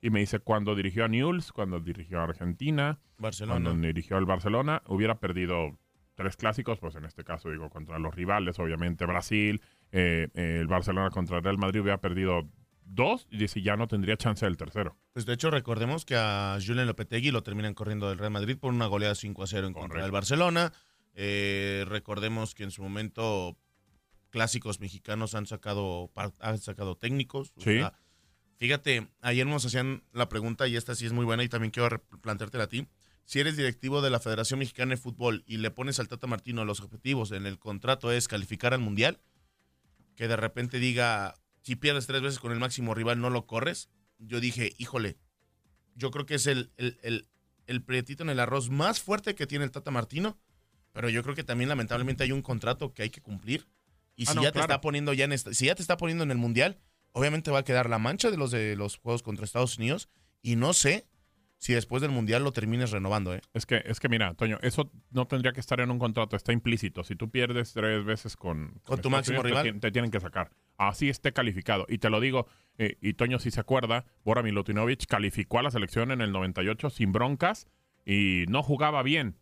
y 0.01 0.11
me 0.11 0.21
dice 0.21 0.39
cuando 0.41 0.75
dirigió 0.75 1.05
a 1.05 1.09
Newell's, 1.09 1.53
cuando 1.53 1.81
dirigió 1.81 2.21
a 2.21 2.25
Argentina, 2.25 3.01
Barcelona. 3.19 3.61
cuando 3.61 3.87
dirigió 3.87 4.17
al 4.17 4.27
Barcelona, 4.27 4.83
hubiera 4.87 5.19
perdido 5.19 5.79
tres 6.15 6.37
clásicos, 6.37 6.81
pues 6.81 6.97
en 6.97 7.05
este 7.05 7.23
caso 7.23 7.51
digo 7.51 7.71
contra 7.71 7.99
los 7.99 8.15
rivales, 8.15 8.59
obviamente 8.59 9.07
Brasil, 9.07 9.61
eh, 9.93 10.29
eh, 10.35 10.59
el 10.61 10.67
Barcelona 10.67 11.11
contra 11.11 11.39
el 11.39 11.45
Real 11.45 11.59
Madrid 11.59 11.81
hubiera 11.81 12.01
perdido 12.01 12.49
dos 12.83 13.29
y 13.31 13.39
dice 13.39 13.63
ya 13.63 13.77
no 13.77 13.87
tendría 13.87 14.17
chance 14.17 14.45
del 14.45 14.57
tercero. 14.57 14.97
Pues 15.13 15.27
de 15.27 15.35
hecho 15.35 15.51
recordemos 15.51 16.05
que 16.05 16.17
a 16.17 16.59
Julen 16.65 16.87
Lopetegui 16.87 17.31
lo 17.31 17.43
terminan 17.43 17.75
corriendo 17.75 18.09
del 18.09 18.19
Real 18.19 18.33
Madrid 18.33 18.57
por 18.59 18.73
una 18.73 18.87
goleada 18.87 19.15
5 19.15 19.43
a 19.43 19.47
0 19.47 19.67
en 19.69 19.73
contra 19.75 20.03
del 20.03 20.11
Barcelona. 20.11 20.73
Eh, 21.15 21.85
recordemos 21.89 22.55
que 22.55 22.65
en 22.65 22.71
su 22.71 22.83
momento 22.83 23.57
clásicos 24.31 24.81
mexicanos 24.81 25.35
han 25.35 25.47
sacado 25.47 26.11
han 26.41 26.59
sacado 26.59 26.97
técnicos. 26.97 27.53
O 27.57 27.61
Sí. 27.61 27.79
sea, 27.79 27.95
fíjate, 28.59 29.09
ayer 29.21 29.47
nos 29.47 29.64
hacían 29.64 30.05
la 30.12 30.29
pregunta 30.29 30.67
y 30.69 30.77
esta 30.77 30.95
sí 30.95 31.07
es 31.07 31.12
muy 31.12 31.25
buena 31.25 31.45
y 31.45 31.49
también 31.49 31.71
quiero 31.71 32.03
planteártela 32.21 32.64
a 32.64 32.69
ti. 32.69 32.87
Si 33.25 33.41
eres 33.41 33.57
directivo 33.57 34.01
de 34.01 34.11
la 34.11 34.21
Federación 34.21 34.59
Mexicana 34.61 34.91
de 34.91 34.97
Fútbol 34.97 35.45
y 35.47 35.59
le 35.59 35.71
pones 35.71 36.01
al 36.01 36.09
Tata 36.09 36.27
Martino 36.27 36.64
los 36.64 36.81
objetivos 36.81 37.31
en 37.33 37.45
el 37.47 37.59
contrato 37.59 38.11
es 38.11 38.27
calificar 38.27 38.73
al 38.73 38.81
Mundial, 38.81 39.21
que 40.17 40.29
de 40.29 40.37
repente 40.37 40.79
diga, 40.79 41.35
si 41.62 41.77
pierdes 41.77 42.07
tres 42.07 42.23
veces 42.23 42.38
con 42.38 42.53
el 42.53 42.59
máximo 42.59 42.95
rival 42.95 43.21
no 43.21 43.29
lo 43.29 43.47
corres, 43.47 43.91
yo 44.19 44.41
dije, 44.41 44.73
híjole, 44.79 45.19
yo 45.95 46.11
creo 46.11 46.25
que 46.27 46.37
es 46.37 46.47
el, 46.47 46.73
el, 46.79 46.99
el, 47.03 47.29
el 47.67 47.83
prietito 47.83 48.23
en 48.23 48.31
el 48.31 48.41
arroz 48.41 48.71
más 48.71 49.01
fuerte 49.01 49.35
que 49.35 49.47
tiene 49.47 49.64
el 49.67 49.71
Tata 49.73 49.91
Martino, 49.91 50.38
pero 50.93 51.11
yo 51.11 51.23
creo 51.23 51.35
que 51.35 51.45
también 51.45 51.69
lamentablemente 51.69 52.25
hay 52.25 52.33
un 52.33 52.41
contrato 52.43 52.95
que 52.95 53.03
hay 53.03 53.11
que 53.11 53.21
cumplir. 53.21 53.69
Y 54.19 54.25
Ah, 54.27 54.33
si 54.33 54.37
no, 54.37 54.43
ya 54.43 54.53
te 54.53 54.59
está 54.61 54.81
poniendo 54.81 55.13
ya 55.15 55.25
en 55.25 55.33
esta- 55.33 55.55
si 55.55 55.67
ya 55.67 55.75
te 55.77 55.81
está 55.83 55.97
poniendo 55.97 56.25
en 56.25 56.31
el 56.33 56.39
Mundial, 56.39 56.79
obviamente 57.13 57.51
va 57.53 57.61
a 57.61 57.65
quedar 57.65 57.89
la 57.89 57.99
mancha 57.99 58.31
de 58.31 58.37
los 58.37 58.51
de 58.51 58.75
los 58.77 58.99
juegos 58.99 59.23
contra 59.23 59.45
Estados 59.45 59.79
Unidos. 59.79 60.09
Y 60.43 60.57
no 60.57 60.73
sé 60.73 61.07
si 61.57 61.73
después 61.73 62.03
del 62.03 62.11
Mundial 62.11 62.43
lo 62.45 62.53
termines 62.53 62.91
renovando, 62.91 63.33
¿eh? 63.35 63.41
Es 63.55 63.65
que, 63.65 63.83
es 63.85 63.99
que 64.01 64.09
mira, 64.09 64.35
Toño, 64.35 64.59
eso 64.63 64.91
no 65.11 65.27
tendría 65.27 65.53
que 65.53 65.61
estar 65.61 65.81
en 65.81 65.91
un 65.91 65.99
contrato, 65.99 66.37
está 66.37 66.53
implícito. 66.53 67.03
Si 67.05 67.15
tú 67.17 67.31
pierdes 67.31 67.73
tres 67.73 68.05
veces 68.05 68.37
con, 68.37 68.81
Con 68.85 69.01
tu 69.01 69.09
máximo 69.11 69.41
Unidos, 69.41 69.63
rival. 69.63 69.81
Te, 69.81 69.91
tienen 69.93 70.11
que 70.11 70.21
sacar. 70.21 70.51
Así 70.77 71.09
esté 71.09 71.33
calificado. 71.33 71.87
Y 71.89 71.99
te 71.99 72.11
lo 72.11 72.21
digo, 72.21 72.47
eh, 72.77 72.97
y 73.01 73.15
Toño, 73.15 73.39
si 73.39 73.51
se 73.53 73.61
acuerda, 73.61 74.05
Bora 74.25 74.43
Milutinovic 74.43 75.07
calificó 75.07 75.59
a 75.61 75.63
la 75.63 75.71
selección 75.71 76.11
en 76.13 76.21
el 76.21 76.31
98 76.33 76.91
sin 76.91 77.13
broncas 77.13 77.67
y 78.05 78.45
no 78.49 78.63
jugaba 78.63 79.03
bien. 79.03 79.37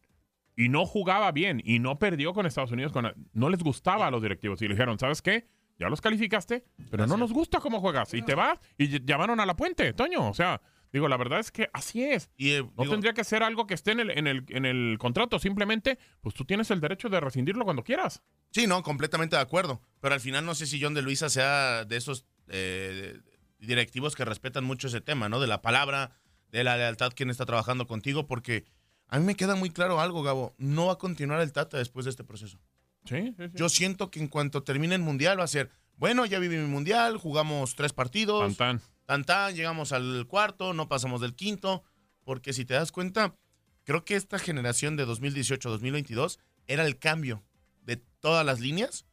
Y 0.57 0.69
no 0.71 0.87
jugaba 0.87 1.31
bien. 1.33 1.61
Y 1.65 1.79
no 1.79 1.99
perdió 1.99 2.33
con 2.33 2.47
Estados 2.47 2.73
Unidos. 2.73 2.93
Con, 2.93 3.13
no 3.35 3.51
les 3.51 3.63
gustaba 3.63 4.07
a 4.07 4.11
los 4.11 4.23
directivos. 4.23 4.61
Y 4.63 4.69
le 4.69 4.75
dijeron, 4.75 4.99
¿sabes 4.99 5.21
qué? 5.23 5.47
Ya 5.79 5.91
los 5.91 6.01
calificaste, 6.01 6.65
pero 6.91 7.07
no 7.07 7.19
nos 7.19 7.33
gusta 7.35 7.61
cómo 7.61 7.81
juegas. 7.81 8.15
Y 8.15 8.23
te 8.23 8.35
vas. 8.35 8.59
Y 8.79 8.89
ll- 8.89 9.05
llamaron 9.05 9.39
a 9.41 9.45
la 9.47 9.55
puente, 9.57 9.93
Toño. 9.93 10.27
O 10.31 10.33
sea, 10.33 10.63
digo, 10.91 11.07
la 11.07 11.19
verdad 11.19 11.39
es 11.39 11.53
que 11.53 11.69
así 11.75 12.03
es. 12.03 12.31
Y, 12.39 12.53
eh, 12.53 12.63
No 12.63 12.85
digo- 12.85 12.93
tendría 12.93 13.13
que 13.13 13.25
ser 13.25 13.43
algo 13.43 13.67
que 13.67 13.75
esté 13.75 13.93
en 13.93 14.01
el, 14.01 14.11
en, 14.13 14.27
el, 14.27 14.45
en 14.49 14.65
el 14.65 14.97
contrato. 14.99 15.39
Simplemente, 15.39 15.99
pues 16.23 16.35
tú 16.35 16.47
tienes 16.47 16.71
el 16.71 16.81
derecho 16.81 17.11
de 17.11 17.21
rescindirlo 17.21 17.65
cuando 17.67 17.85
quieras. 17.85 18.23
Sí, 18.53 18.67
no, 18.67 18.83
completamente 18.83 19.37
de 19.37 19.43
acuerdo. 19.43 19.83
Pero 20.01 20.15
al 20.15 20.21
final 20.21 20.47
no 20.47 20.55
sé 20.55 20.65
si 20.67 20.81
John 20.83 20.95
de 20.95 21.03
Luisa 21.03 21.29
sea 21.29 21.85
de 21.85 21.97
esos 21.99 22.25
eh, 22.49 23.19
directivos 23.59 24.15
que 24.17 24.25
respetan 24.25 24.65
mucho 24.65 24.87
ese 24.89 25.03
tema, 25.03 25.29
¿no? 25.29 25.41
De 25.41 25.47
la 25.47 25.61
palabra, 25.61 26.13
de 26.53 26.65
la 26.65 26.79
lealtad 26.79 27.13
quien 27.15 27.29
está 27.29 27.45
trabajando 27.45 27.87
contigo, 27.87 28.27
porque 28.27 28.65
a 29.09 29.19
mí 29.19 29.25
me 29.25 29.37
queda 29.37 29.55
muy 29.55 29.71
claro 29.71 30.01
algo, 30.01 30.23
Gabo. 30.23 30.55
No 30.59 30.87
va 30.87 30.95
a 30.95 30.99
continuar 30.99 31.41
el 31.41 31.53
Tata 31.53 31.79
después 31.79 32.05
de 32.05 32.11
este 32.11 32.25
proceso. 32.25 32.59
Sí, 33.05 33.35
sí, 33.37 33.45
sí. 33.47 33.53
Yo 33.55 33.69
siento 33.69 34.11
que 34.11 34.21
en 34.21 34.29
cuanto 34.29 34.63
termine 34.63 34.95
el 34.95 35.03
Mundial 35.03 35.39
va 35.39 35.45
a 35.45 35.49
ser, 35.49 35.71
bueno, 35.97 36.27
ya 36.27 36.39
viví 36.39 36.57
mi 36.57 36.67
Mundial, 36.67 37.17
jugamos 37.17 37.77
tres 37.77 37.93
partidos. 37.93 38.57
Tan, 38.57 38.81
Tan, 39.07 39.25
tan, 39.25 39.55
llegamos 39.55 39.93
al 39.93 40.27
cuarto, 40.27 40.75
no 40.75 40.89
pasamos 40.89 41.21
del 41.21 41.35
quinto. 41.35 41.85
Porque 42.25 42.53
si 42.53 42.65
te 42.65 42.75
das 42.75 42.91
cuenta, 42.91 43.37
creo 43.85 44.05
que 44.05 44.17
esta 44.17 44.41
generación 44.41 44.97
de 44.97 45.07
2018-2022 45.07 46.39
era 46.67 46.85
el 46.85 46.99
cambio 46.99 47.45
de 47.83 47.97
todas 47.97 48.45
las 48.45 48.59
líneas 48.59 49.07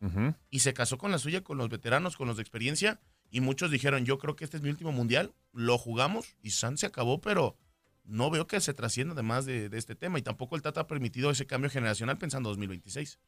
y 0.49 0.60
se 0.60 0.73
casó 0.73 0.97
con 0.97 1.12
la 1.12 1.19
suya, 1.19 1.43
con 1.43 1.60
los 1.60 1.69
veteranos, 1.69 2.17
con 2.17 2.27
los 2.27 2.38
de 2.38 2.41
experiencia. 2.41 2.99
Y 3.29 3.41
muchos 3.41 3.69
dijeron, 3.69 4.06
yo 4.06 4.17
creo 4.17 4.36
que 4.36 4.43
este 4.43 4.58
es 4.58 4.63
mi 4.63 4.69
último 4.69 4.91
mundial, 4.91 5.34
lo 5.51 5.77
jugamos 5.77 6.36
y 6.41 6.51
San 6.51 6.77
se 6.77 6.88
acabó, 6.88 7.21
pero 7.21 7.56
no 8.05 8.29
veo 8.29 8.47
que 8.47 8.59
se 8.59 8.73
trascienda 8.73 9.13
además 9.13 9.45
de, 9.45 9.69
este 9.73 9.95
tema. 9.95 10.19
Y 10.19 10.21
tampoco 10.21 10.55
el 10.55 10.61
Tata 10.61 10.81
ha 10.81 10.87
permitido 10.87 11.31
ese 11.31 11.45
cambio 11.45 11.69
generacional 11.69 12.17
pensando 12.17 12.49
2026. 12.49 13.19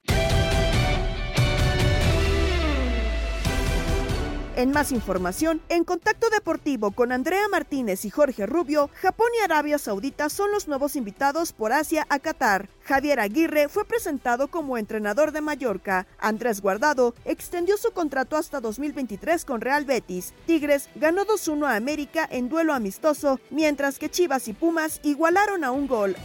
En 4.57 4.71
más 4.71 4.93
información, 4.93 5.61
en 5.67 5.83
Contacto 5.83 6.29
Deportivo 6.29 6.91
con 6.91 7.11
Andrea 7.11 7.45
Martínez 7.49 8.05
y 8.05 8.09
Jorge 8.09 8.45
Rubio, 8.45 8.89
Japón 9.01 9.27
y 9.37 9.43
Arabia 9.43 9.77
Saudita 9.77 10.29
son 10.29 10.49
los 10.49 10.69
nuevos 10.69 10.95
invitados 10.95 11.51
por 11.51 11.73
Asia 11.73 12.07
a 12.07 12.19
Qatar. 12.19 12.69
Javier 12.85 13.19
Aguirre 13.19 13.67
fue 13.67 13.83
presentado 13.83 14.47
como 14.47 14.77
entrenador 14.77 15.33
de 15.33 15.41
Mallorca. 15.41 16.07
Andrés 16.19 16.61
Guardado 16.61 17.15
extendió 17.25 17.75
su 17.75 17.91
contrato 17.91 18.37
hasta 18.37 18.61
2023 18.61 19.43
con 19.43 19.59
Real 19.59 19.83
Betis. 19.83 20.33
Tigres 20.45 20.87
ganó 20.95 21.25
2-1 21.25 21.67
a 21.67 21.75
América 21.75 22.25
en 22.31 22.47
duelo 22.47 22.73
amistoso, 22.73 23.41
mientras 23.49 23.99
que 23.99 24.09
Chivas 24.09 24.47
y 24.47 24.53
Pumas 24.53 25.01
igualaron 25.03 25.65
a 25.65 25.71
un 25.71 25.85
gol. 25.85 26.15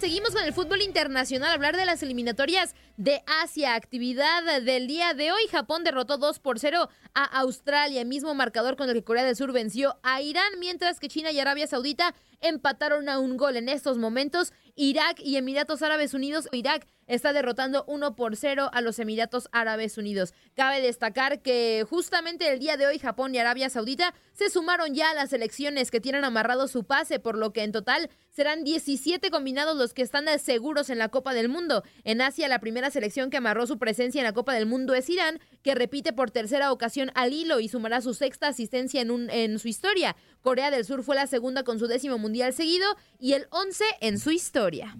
Seguimos 0.00 0.32
con 0.32 0.44
el 0.44 0.52
fútbol 0.52 0.82
internacional, 0.82 1.52
hablar 1.52 1.74
de 1.74 1.86
las 1.86 2.02
eliminatorias 2.02 2.74
de 2.98 3.22
Asia, 3.42 3.74
actividad 3.74 4.60
del 4.60 4.86
día 4.86 5.14
de 5.14 5.32
hoy. 5.32 5.40
Japón 5.50 5.84
derrotó 5.84 6.18
2 6.18 6.38
por 6.38 6.58
0 6.58 6.90
a 7.14 7.24
Australia, 7.40 8.04
mismo 8.04 8.34
marcador 8.34 8.76
con 8.76 8.90
el 8.90 8.96
que 8.96 9.04
Corea 9.04 9.24
del 9.24 9.36
Sur 9.36 9.52
venció 9.52 9.98
a 10.02 10.20
Irán, 10.20 10.60
mientras 10.60 11.00
que 11.00 11.08
China 11.08 11.32
y 11.32 11.40
Arabia 11.40 11.66
Saudita 11.66 12.14
empataron 12.42 13.08
a 13.08 13.18
un 13.18 13.38
gol 13.38 13.56
en 13.56 13.70
estos 13.70 13.96
momentos. 13.96 14.52
Irak 14.74 15.18
y 15.20 15.36
Emiratos 15.36 15.80
Árabes 15.80 16.12
Unidos, 16.12 16.46
Irak 16.52 16.86
está 17.06 17.32
derrotando 17.32 17.84
1 17.86 18.16
por 18.16 18.36
0 18.36 18.70
a 18.72 18.80
los 18.80 18.98
Emiratos 18.98 19.48
Árabes 19.52 19.98
Unidos. 19.98 20.34
Cabe 20.54 20.80
destacar 20.80 21.40
que 21.40 21.86
justamente 21.88 22.50
el 22.50 22.58
día 22.58 22.76
de 22.76 22.86
hoy 22.86 22.98
Japón 22.98 23.34
y 23.34 23.38
Arabia 23.38 23.70
Saudita 23.70 24.14
se 24.32 24.50
sumaron 24.50 24.94
ya 24.94 25.10
a 25.10 25.14
las 25.14 25.32
elecciones 25.32 25.90
que 25.90 26.00
tienen 26.00 26.24
amarrado 26.24 26.68
su 26.68 26.84
pase, 26.84 27.18
por 27.18 27.36
lo 27.36 27.52
que 27.52 27.62
en 27.62 27.72
total 27.72 28.10
serán 28.30 28.64
17 28.64 29.30
combinados 29.30 29.76
los 29.76 29.94
que 29.94 30.02
están 30.02 30.26
seguros 30.38 30.90
en 30.90 30.98
la 30.98 31.08
Copa 31.08 31.32
del 31.32 31.48
Mundo. 31.48 31.82
En 32.04 32.20
Asia, 32.20 32.48
la 32.48 32.58
primera 32.58 32.90
selección 32.90 33.30
que 33.30 33.38
amarró 33.38 33.66
su 33.66 33.78
presencia 33.78 34.20
en 34.20 34.24
la 34.24 34.32
Copa 34.32 34.52
del 34.52 34.66
Mundo 34.66 34.94
es 34.94 35.08
Irán, 35.08 35.40
que 35.62 35.74
repite 35.74 36.12
por 36.12 36.30
tercera 36.30 36.72
ocasión 36.72 37.10
al 37.14 37.32
hilo 37.32 37.60
y 37.60 37.68
sumará 37.68 38.00
su 38.00 38.14
sexta 38.14 38.48
asistencia 38.48 39.00
en, 39.00 39.30
en 39.30 39.58
su 39.58 39.68
historia. 39.68 40.16
Corea 40.42 40.70
del 40.70 40.84
Sur 40.84 41.02
fue 41.02 41.16
la 41.16 41.26
segunda 41.26 41.62
con 41.62 41.78
su 41.78 41.86
décimo 41.86 42.18
mundial 42.18 42.52
seguido 42.52 42.86
y 43.18 43.32
el 43.32 43.46
11 43.50 43.84
en 44.00 44.18
su 44.18 44.30
historia. 44.30 44.96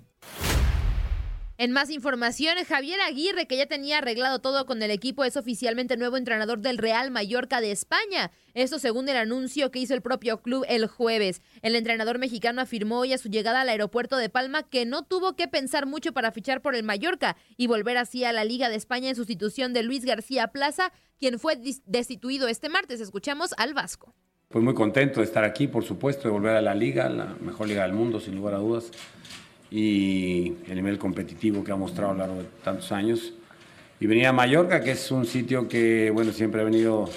En 1.58 1.72
más 1.72 1.88
información, 1.88 2.54
Javier 2.68 3.00
Aguirre, 3.00 3.46
que 3.46 3.56
ya 3.56 3.64
tenía 3.64 3.98
arreglado 3.98 4.40
todo 4.40 4.66
con 4.66 4.82
el 4.82 4.90
equipo, 4.90 5.24
es 5.24 5.38
oficialmente 5.38 5.96
nuevo 5.96 6.18
entrenador 6.18 6.58
del 6.58 6.76
Real 6.76 7.10
Mallorca 7.10 7.62
de 7.62 7.72
España. 7.72 8.30
Esto 8.52 8.78
según 8.78 9.08
el 9.08 9.16
anuncio 9.16 9.70
que 9.70 9.78
hizo 9.78 9.94
el 9.94 10.02
propio 10.02 10.42
club 10.42 10.66
el 10.68 10.86
jueves. 10.86 11.40
El 11.62 11.74
entrenador 11.74 12.18
mexicano 12.18 12.60
afirmó 12.60 12.98
hoy 12.98 13.14
a 13.14 13.18
su 13.18 13.30
llegada 13.30 13.62
al 13.62 13.70
aeropuerto 13.70 14.18
de 14.18 14.28
Palma 14.28 14.64
que 14.64 14.84
no 14.84 15.02
tuvo 15.04 15.34
que 15.34 15.48
pensar 15.48 15.86
mucho 15.86 16.12
para 16.12 16.30
fichar 16.30 16.60
por 16.60 16.74
el 16.74 16.82
Mallorca 16.82 17.38
y 17.56 17.68
volver 17.68 17.96
así 17.96 18.22
a 18.24 18.34
la 18.34 18.44
Liga 18.44 18.68
de 18.68 18.76
España 18.76 19.08
en 19.08 19.16
sustitución 19.16 19.72
de 19.72 19.82
Luis 19.82 20.04
García 20.04 20.48
Plaza, 20.48 20.92
quien 21.18 21.38
fue 21.38 21.58
destituido 21.86 22.48
este 22.48 22.68
martes. 22.68 23.00
Escuchamos 23.00 23.54
al 23.56 23.72
Vasco. 23.72 24.14
Pues 24.50 24.62
muy 24.62 24.74
contento 24.74 25.20
de 25.20 25.26
estar 25.26 25.42
aquí, 25.42 25.68
por 25.68 25.84
supuesto, 25.84 26.24
de 26.24 26.32
volver 26.32 26.54
a 26.54 26.60
la 26.60 26.74
liga, 26.74 27.08
la 27.08 27.34
mejor 27.40 27.66
liga 27.66 27.82
del 27.84 27.94
mundo, 27.94 28.20
sin 28.20 28.36
lugar 28.36 28.54
a 28.54 28.58
dudas 28.58 28.92
y 29.70 30.54
el 30.68 30.76
nivel 30.76 30.98
competitivo 30.98 31.64
que 31.64 31.72
ha 31.72 31.76
mostrado 31.76 32.10
a 32.10 32.14
lo 32.14 32.20
largo 32.20 32.36
de 32.36 32.44
tantos 32.62 32.92
años. 32.92 33.32
Y 33.98 34.06
venir 34.06 34.26
a 34.26 34.32
Mallorca, 34.32 34.82
que 34.82 34.92
es 34.92 35.10
un 35.10 35.26
sitio 35.26 35.68
que, 35.68 36.10
bueno, 36.10 36.32
siempre 36.32 36.62
he 36.62 36.64
venido 36.64 37.08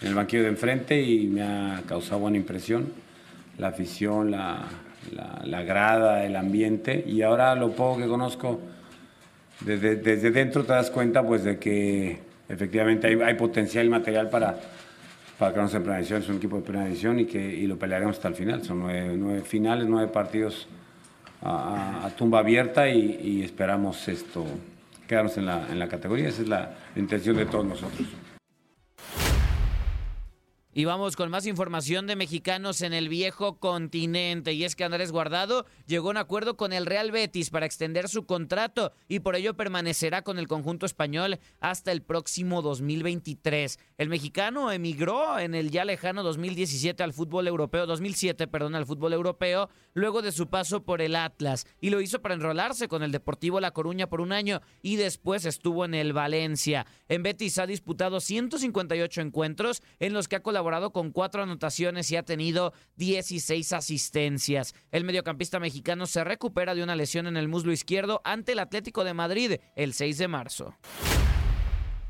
en 0.00 0.08
el 0.08 0.14
banquillo 0.14 0.42
de 0.42 0.48
enfrente 0.48 1.00
y 1.00 1.26
me 1.26 1.42
ha 1.42 1.82
causado 1.86 2.20
buena 2.20 2.38
impresión. 2.38 2.92
La 3.58 3.68
afición, 3.68 4.30
la, 4.30 4.66
la, 5.44 5.62
grada, 5.62 6.24
el 6.24 6.36
ambiente. 6.36 7.04
Y 7.06 7.22
ahora 7.22 7.54
lo 7.54 7.72
poco 7.72 8.00
que 8.00 8.08
conozco, 8.08 8.60
desde, 9.60 9.96
desde 9.96 10.30
dentro 10.30 10.64
te 10.64 10.72
das 10.72 10.90
cuenta 10.90 11.22
pues 11.24 11.44
de 11.44 11.58
que 11.58 12.18
efectivamente 12.48 13.06
hay, 13.08 13.20
hay 13.20 13.34
potencial 13.34 13.86
y 13.86 13.90
material 13.90 14.30
para, 14.30 14.58
para 15.38 15.52
quedarnos 15.52 15.74
en 15.74 15.82
primera 15.82 16.00
Es 16.00 16.28
un 16.28 16.36
equipo 16.36 16.56
de 16.56 16.62
primera 16.62 16.86
división 16.86 17.20
y, 17.20 17.26
que, 17.26 17.38
y 17.38 17.66
lo 17.66 17.78
pelearemos 17.78 18.16
hasta 18.16 18.28
el 18.28 18.34
final. 18.34 18.64
Son 18.64 18.80
nueve 18.80 19.42
finales, 19.42 19.86
nueve 19.86 20.10
partidos 20.10 20.66
a, 21.42 22.10
tumba 22.16 22.38
abierta 22.38 22.88
y, 22.88 23.42
esperamos 23.42 24.08
esto 24.08 24.44
quedarnos 25.06 25.36
en 25.38 25.46
la, 25.46 25.68
en 25.70 25.78
la 25.78 25.88
categoría. 25.88 26.28
Esa 26.28 26.42
es 26.42 26.48
la 26.48 26.74
intención 26.96 27.36
de 27.36 27.46
todos 27.46 27.64
nosotros. 27.64 28.08
Y 30.74 30.86
vamos 30.86 31.16
con 31.16 31.28
más 31.28 31.46
información 31.46 32.06
de 32.06 32.16
mexicanos 32.16 32.80
en 32.80 32.94
el 32.94 33.10
viejo 33.10 33.58
continente. 33.58 34.54
Y 34.54 34.64
es 34.64 34.74
que 34.74 34.84
Andrés 34.84 35.12
Guardado 35.12 35.66
llegó 35.86 36.08
a 36.08 36.12
un 36.12 36.16
acuerdo 36.16 36.56
con 36.56 36.72
el 36.72 36.86
Real 36.86 37.10
Betis 37.10 37.50
para 37.50 37.66
extender 37.66 38.08
su 38.08 38.24
contrato 38.24 38.94
y 39.06 39.20
por 39.20 39.36
ello 39.36 39.54
permanecerá 39.54 40.22
con 40.22 40.38
el 40.38 40.48
conjunto 40.48 40.86
español 40.86 41.38
hasta 41.60 41.92
el 41.92 42.00
próximo 42.00 42.62
2023. 42.62 43.78
El 43.98 44.08
mexicano 44.08 44.72
emigró 44.72 45.38
en 45.38 45.54
el 45.54 45.70
ya 45.70 45.84
lejano 45.84 46.22
2017 46.22 47.02
al 47.02 47.12
fútbol 47.12 47.48
europeo, 47.48 47.84
2007, 47.84 48.46
perdón, 48.46 48.74
al 48.74 48.86
fútbol 48.86 49.12
europeo, 49.12 49.68
luego 49.92 50.22
de 50.22 50.32
su 50.32 50.48
paso 50.48 50.84
por 50.84 51.02
el 51.02 51.16
Atlas. 51.16 51.66
Y 51.82 51.90
lo 51.90 52.00
hizo 52.00 52.22
para 52.22 52.34
enrolarse 52.34 52.88
con 52.88 53.02
el 53.02 53.12
Deportivo 53.12 53.60
La 53.60 53.72
Coruña 53.72 54.08
por 54.08 54.22
un 54.22 54.32
año 54.32 54.62
y 54.80 54.96
después 54.96 55.44
estuvo 55.44 55.84
en 55.84 55.92
el 55.92 56.14
Valencia. 56.14 56.86
En 57.10 57.22
Betis 57.22 57.58
ha 57.58 57.66
disputado 57.66 58.20
158 58.20 59.20
encuentros 59.20 59.82
en 60.00 60.14
los 60.14 60.28
que 60.28 60.36
ha 60.36 60.42
colaborado 60.42 60.61
con 60.92 61.10
cuatro 61.10 61.42
anotaciones 61.42 62.10
y 62.10 62.16
ha 62.16 62.22
tenido 62.22 62.72
16 62.96 63.72
asistencias. 63.72 64.74
El 64.90 65.04
mediocampista 65.04 65.58
mexicano 65.58 66.06
se 66.06 66.24
recupera 66.24 66.74
de 66.74 66.82
una 66.82 66.96
lesión 66.96 67.26
en 67.26 67.36
el 67.36 67.48
muslo 67.48 67.72
izquierdo 67.72 68.20
ante 68.24 68.52
el 68.52 68.58
Atlético 68.58 69.04
de 69.04 69.14
Madrid 69.14 69.56
el 69.76 69.92
6 69.92 70.18
de 70.18 70.28
marzo. 70.28 70.76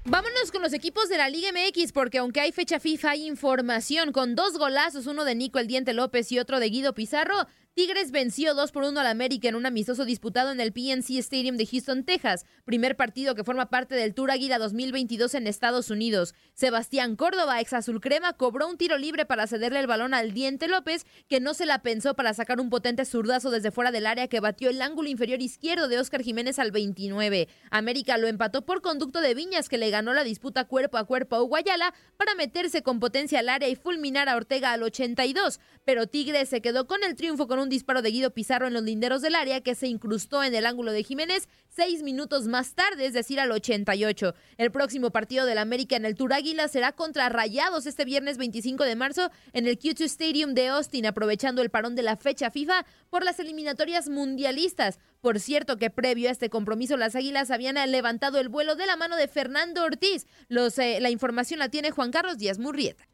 Vámonos 0.05 0.51
con 0.51 0.63
los 0.63 0.73
equipos 0.73 1.09
de 1.09 1.17
la 1.17 1.29
Liga 1.29 1.51
MX, 1.53 1.93
porque 1.93 2.19
aunque 2.19 2.41
hay 2.41 2.51
fecha 2.51 2.81
FIFA, 2.81 3.11
hay 3.11 3.27
información 3.27 4.11
con 4.11 4.35
dos 4.35 4.59
golazos, 4.59 5.07
uno 5.07 5.25
de 5.25 5.37
Nico 5.37 5.61
El 5.61 5.69
Diente 5.69 5.93
López 5.93 6.33
y 6.33 6.41
otro 6.41 6.59
de 6.59 6.71
Guido 6.71 6.93
Pizarro. 6.93 7.47
Tigres 7.75 8.11
venció 8.11 8.55
2 8.55 8.71
por 8.71 8.85
1 8.85 9.01
al 9.01 9.07
América 9.07 9.49
en 9.49 9.55
un 9.55 9.65
amistoso 9.65 10.05
disputado 10.05 10.53
en 10.53 10.61
el 10.61 10.75
PNC 10.75 11.17
Stadium 11.21 11.57
de 11.57 11.65
Houston, 11.65 12.05
Texas, 12.05 12.45
primer 12.67 12.97
partido 12.97 13.35
que 13.35 13.45
forma 13.45 13.71
parte 13.71 13.95
del 13.95 14.13
Tour 14.13 14.31
Águila 14.31 14.59
2022 14.59 15.35
en 15.37 15.47
Estados 15.47 15.89
Unidos. 15.89 16.35
Sebastián 16.53 17.17
Córdoba, 17.17 17.63
ex 17.63 17.73
azul 17.73 18.03
crema, 18.03 18.35
cobró 18.35 18.69
un 18.69 18.77
tiro 18.77 18.99
libre 18.99 19.25
para 19.25 19.47
cederle 19.47 19.81
el 19.81 19.87
balón 19.87 20.13
al 20.13 20.33
Diente 20.33 20.69
López, 20.69 21.07
que 21.31 21.41
no 21.41 21.55
se 21.55 21.65
la 21.65 21.81
pensó 21.81 22.13
para 22.13 22.35
sacar 22.35 22.61
un 22.61 22.69
potente 22.69 23.07
zurdazo 23.07 23.51
desde 23.51 23.71
fuera 23.71 23.91
del 23.91 24.07
área 24.07 24.29
que 24.29 24.41
batió 24.41 24.69
el 24.69 24.83
ángulo 24.83 25.09
inferior 25.09 25.41
izquierdo 25.41 25.89
de 25.89 25.99
Oscar 25.99 26.21
Jiménez 26.21 26.59
al 26.59 26.73
29. 26.73 27.49
América 27.71 28.19
lo 28.19 28.29
empató 28.29 28.67
por 28.67 28.83
conducto 28.83 29.23
de 29.23 29.33
Viñas, 29.33 29.71
que 29.71 29.79
le 29.79 29.89
ganó 29.89 30.13
la 30.13 30.25
disputa 30.25 30.67
cuerpo 30.67 30.99
a 30.99 31.05
cuerpo 31.05 31.37
a 31.37 31.43
Uguayala 31.43 31.95
para 32.19 32.35
meterse 32.35 32.83
con 32.83 33.01
potencia 33.01 33.39
al 33.39 33.49
área 33.49 33.71
y 33.71 33.77
fulminar 33.77 34.29
a 34.29 34.37
Ortega 34.37 34.73
al 34.73 34.83
82, 34.83 35.59
pero 35.87 36.07
Tigres 36.07 36.51
se 36.51 36.61
quedó 36.61 36.87
con 36.87 37.03
el 37.03 37.17
triunfo 37.17 37.49
con 37.49 37.62
un 37.62 37.62
disparo 37.69 38.03
de 38.03 38.11
Guido 38.11 38.33
Pizarro 38.33 38.67
en 38.67 38.75
los 38.75 38.83
linderos 38.83 39.23
del 39.23 39.35
área 39.35 39.61
que 39.61 39.75
se 39.75 39.89
incrustó 39.89 40.43
en 40.43 40.55
el 40.55 40.67
ángulo 40.67 40.93
de 40.93 41.03
Jiménez 41.03 41.49
seis 41.75 42.03
minutos 42.03 42.47
más 42.47 42.75
tarde, 42.75 43.07
es 43.07 43.13
decir, 43.13 43.41
al 43.41 43.51
88. 43.51 44.35
El 44.59 44.71
próximo 44.71 45.11
partido 45.11 45.47
del 45.47 45.59
América 45.59 45.97
en 45.97 46.05
el 46.05 46.15
Tour 46.15 46.35
Águila 46.35 46.69
será 46.69 46.93
contra 46.93 47.29
Rayados 47.29 47.87
este 47.87 48.05
viernes 48.05 48.37
25 48.37 48.85
de 48.85 48.97
marzo 48.97 49.31
en 49.53 49.67
el 49.67 49.79
Q2 49.79 50.03
Stadium 50.03 50.55
de 50.55 50.69
Austin, 50.69 51.07
aprovechando 51.07 51.63
el 51.63 51.71
parón 51.71 51.95
de 51.95 52.03
la 52.03 52.17
fecha 52.17 52.51
FIFA 52.51 52.85
por 53.11 53.25
las 53.25 53.39
eliminatorias 53.39 54.09
mundialistas. 54.09 54.99
Por 55.21 55.41
cierto 55.41 55.77
que 55.77 55.91
previo 55.91 56.29
a 56.29 56.33
este 56.33 56.51
compromiso 56.51 56.97
las 56.97 57.15
Águilas 57.15 57.51
habían 57.51 57.75
levantado 57.91 58.39
el 58.39 58.49
vuelo 58.49 58.77
de 58.77 58.87
la 58.87 58.97
mano 58.97 59.17
de 59.17 59.29
Fernando 59.29 59.83
Ortiz. 59.83 60.27
Los, 60.49 60.79
eh, 60.79 60.99
la 61.01 61.11
información 61.11 61.59
la 61.59 61.69
tiene 61.69 61.91
Juan 61.91 62.11
Carlos 62.11 62.39
Díaz 62.39 62.59
Murrieta. 62.59 63.07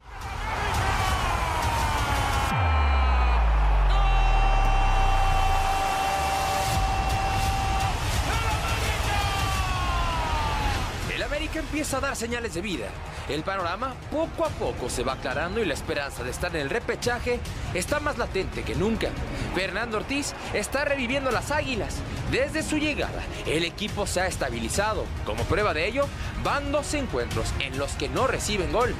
Empieza 11.69 11.97
a 11.97 12.01
dar 12.01 12.15
señales 12.15 12.55
de 12.55 12.61
vida. 12.61 12.87
El 13.29 13.43
panorama 13.43 13.93
poco 14.11 14.43
a 14.43 14.49
poco 14.49 14.89
se 14.89 15.03
va 15.03 15.13
aclarando 15.13 15.61
y 15.61 15.65
la 15.65 15.75
esperanza 15.75 16.23
de 16.23 16.31
estar 16.31 16.55
en 16.55 16.63
el 16.63 16.69
repechaje 16.71 17.39
está 17.75 17.99
más 17.99 18.17
latente 18.17 18.63
que 18.63 18.73
nunca. 18.73 19.09
Fernando 19.53 19.97
Ortiz 19.97 20.33
está 20.55 20.83
reviviendo 20.83 21.29
las 21.29 21.51
águilas. 21.51 21.97
Desde 22.31 22.63
su 22.63 22.79
llegada, 22.79 23.21
el 23.45 23.63
equipo 23.65 24.07
se 24.07 24.21
ha 24.21 24.25
estabilizado. 24.25 25.05
Como 25.25 25.43
prueba 25.43 25.75
de 25.75 25.87
ello, 25.87 26.07
van 26.43 26.71
dos 26.71 26.95
encuentros 26.95 27.53
en 27.59 27.77
los 27.77 27.91
que 27.91 28.09
no 28.09 28.25
reciben 28.25 28.71
gol. 28.71 28.95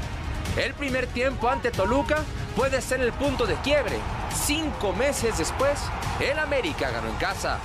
El 0.55 0.75
primer 0.75 1.07
tiempo 1.07 1.49
ante 1.49 1.71
Toluca 1.71 2.17
puede 2.55 2.83
ser 2.83 3.01
el 3.01 3.13
punto 3.13 3.47
de 3.47 3.55
quiebre. 3.55 3.97
Cinco 4.45 4.93
meses 4.93 5.39
después, 5.39 5.79
el 6.19 6.37
América 6.37 6.91
ganó 6.91 7.09
en 7.09 7.15
casa. 7.15 7.57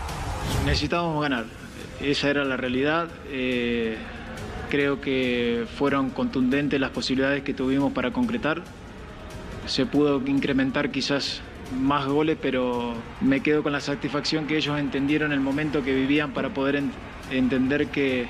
Necesitábamos 0.65 1.21
ganar. 1.21 1.45
Esa 2.01 2.31
era 2.31 2.43
la 2.45 2.57
realidad. 2.57 3.09
Eh, 3.29 3.99
Creo 4.75 5.01
que 5.01 5.69
fueron 5.79 6.11
contundentes 6.11 6.81
las 6.81 6.91
posibilidades 6.91 7.45
que 7.45 7.55
tuvimos 7.55 7.93
para 7.93 8.13
concretar. 8.13 8.61
Se 9.67 9.87
pudo 9.87 10.21
incrementar 10.27 10.91
quizás 10.91 11.43
más 11.79 12.07
goles, 12.07 12.37
pero 12.43 12.95
me 13.21 13.41
quedo 13.41 13.63
con 13.63 13.71
la 13.71 13.81
satisfacción 13.81 14.49
que 14.49 14.57
ellos 14.57 14.77
entendieron 14.77 15.31
el 15.31 15.39
momento 15.39 15.85
que 15.85 15.95
vivían 15.95 16.33
para 16.33 16.53
poder 16.53 16.83
entender 17.31 17.87
que, 17.87 18.27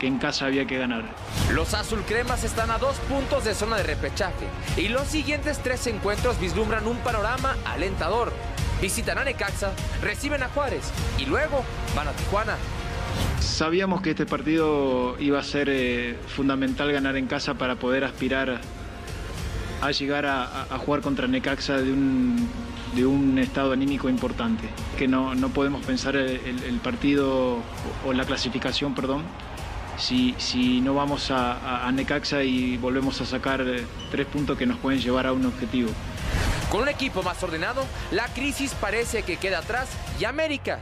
que 0.00 0.06
en 0.06 0.16
casa 0.16 0.46
había 0.46 0.66
que 0.66 0.78
ganar. 0.78 1.04
Los 1.52 1.74
azul 1.74 2.00
cremas 2.08 2.44
están 2.44 2.70
a 2.70 2.78
dos 2.78 2.96
puntos 3.00 3.44
de 3.44 3.54
zona 3.54 3.76
de 3.76 3.82
repechaje 3.82 4.46
y 4.78 4.88
los 4.88 5.06
siguientes 5.06 5.58
tres 5.62 5.86
encuentros 5.86 6.40
vislumbran 6.40 6.86
un 6.86 6.96
panorama 6.96 7.58
alentador. 7.66 8.32
Visitan 8.80 9.18
a 9.18 9.24
Necaxa, 9.24 9.72
reciben 10.00 10.42
a 10.42 10.48
Juárez 10.48 10.90
y 11.18 11.26
luego 11.26 11.62
van 11.94 12.08
a 12.08 12.12
Tijuana. 12.12 12.56
Sabíamos 13.40 14.02
que 14.02 14.10
este 14.10 14.26
partido 14.26 15.16
iba 15.18 15.38
a 15.38 15.42
ser 15.42 15.68
eh, 15.68 16.16
fundamental 16.28 16.92
ganar 16.92 17.16
en 17.16 17.26
casa 17.26 17.54
para 17.54 17.76
poder 17.76 18.04
aspirar 18.04 18.60
a 19.80 19.90
llegar 19.92 20.26
a, 20.26 20.66
jugar 20.84 21.02
contra 21.02 21.28
Necaxa 21.28 21.76
de 21.76 21.92
un, 21.92 22.48
de 22.94 23.06
un, 23.06 23.38
estado 23.38 23.72
anímico 23.72 24.08
importante. 24.08 24.68
Que 24.96 25.06
no, 25.06 25.34
no 25.34 25.50
podemos 25.50 25.84
pensar 25.84 26.16
el, 26.16 26.80
partido 26.82 27.58
o, 28.04 28.12
la 28.12 28.24
clasificación, 28.24 28.94
perdón, 28.94 29.22
si, 29.98 30.34
si 30.38 30.80
no 30.80 30.94
vamos 30.94 31.30
a, 31.30 31.86
a, 31.86 31.92
Necaxa 31.92 32.42
y 32.42 32.76
volvemos 32.76 33.20
a 33.20 33.26
sacar 33.26 33.60
eh, 33.60 33.84
tres 34.10 34.26
puntos 34.26 34.58
que 34.58 34.66
nos 34.66 34.78
pueden 34.78 35.00
llevar 35.00 35.26
a 35.26 35.32
un 35.32 35.46
objetivo. 35.46 35.90
Con 36.70 36.82
un 36.82 36.88
equipo 36.88 37.22
más 37.22 37.42
ordenado, 37.42 37.84
la 38.10 38.26
crisis 38.26 38.74
parece 38.74 39.22
que 39.22 39.36
queda 39.36 39.58
atrás 39.58 39.88
y 40.20 40.24
América 40.24 40.80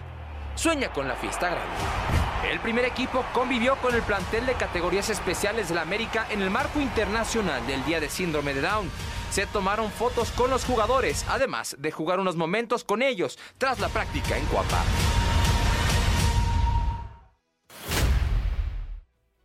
sueña 0.56 0.88
con 0.88 1.06
la 1.06 1.14
fiesta 1.14 1.50
grande. 1.50 2.15
El 2.50 2.60
primer 2.60 2.84
equipo 2.84 3.24
convivió 3.32 3.74
con 3.76 3.92
el 3.94 4.02
plantel 4.02 4.46
de 4.46 4.54
categorías 4.54 5.10
especiales 5.10 5.68
de 5.68 5.74
la 5.74 5.82
América 5.82 6.28
en 6.30 6.42
el 6.42 6.50
marco 6.50 6.80
internacional 6.80 7.66
del 7.66 7.84
Día 7.84 7.98
de 7.98 8.08
Síndrome 8.08 8.54
de 8.54 8.60
Down. 8.60 8.88
Se 9.32 9.46
tomaron 9.46 9.90
fotos 9.90 10.30
con 10.30 10.48
los 10.48 10.64
jugadores, 10.64 11.26
además 11.28 11.74
de 11.80 11.90
jugar 11.90 12.20
unos 12.20 12.36
momentos 12.36 12.84
con 12.84 13.02
ellos 13.02 13.36
tras 13.58 13.80
la 13.80 13.88
práctica 13.88 14.38
en 14.38 14.44
Cuapa. 14.46 14.84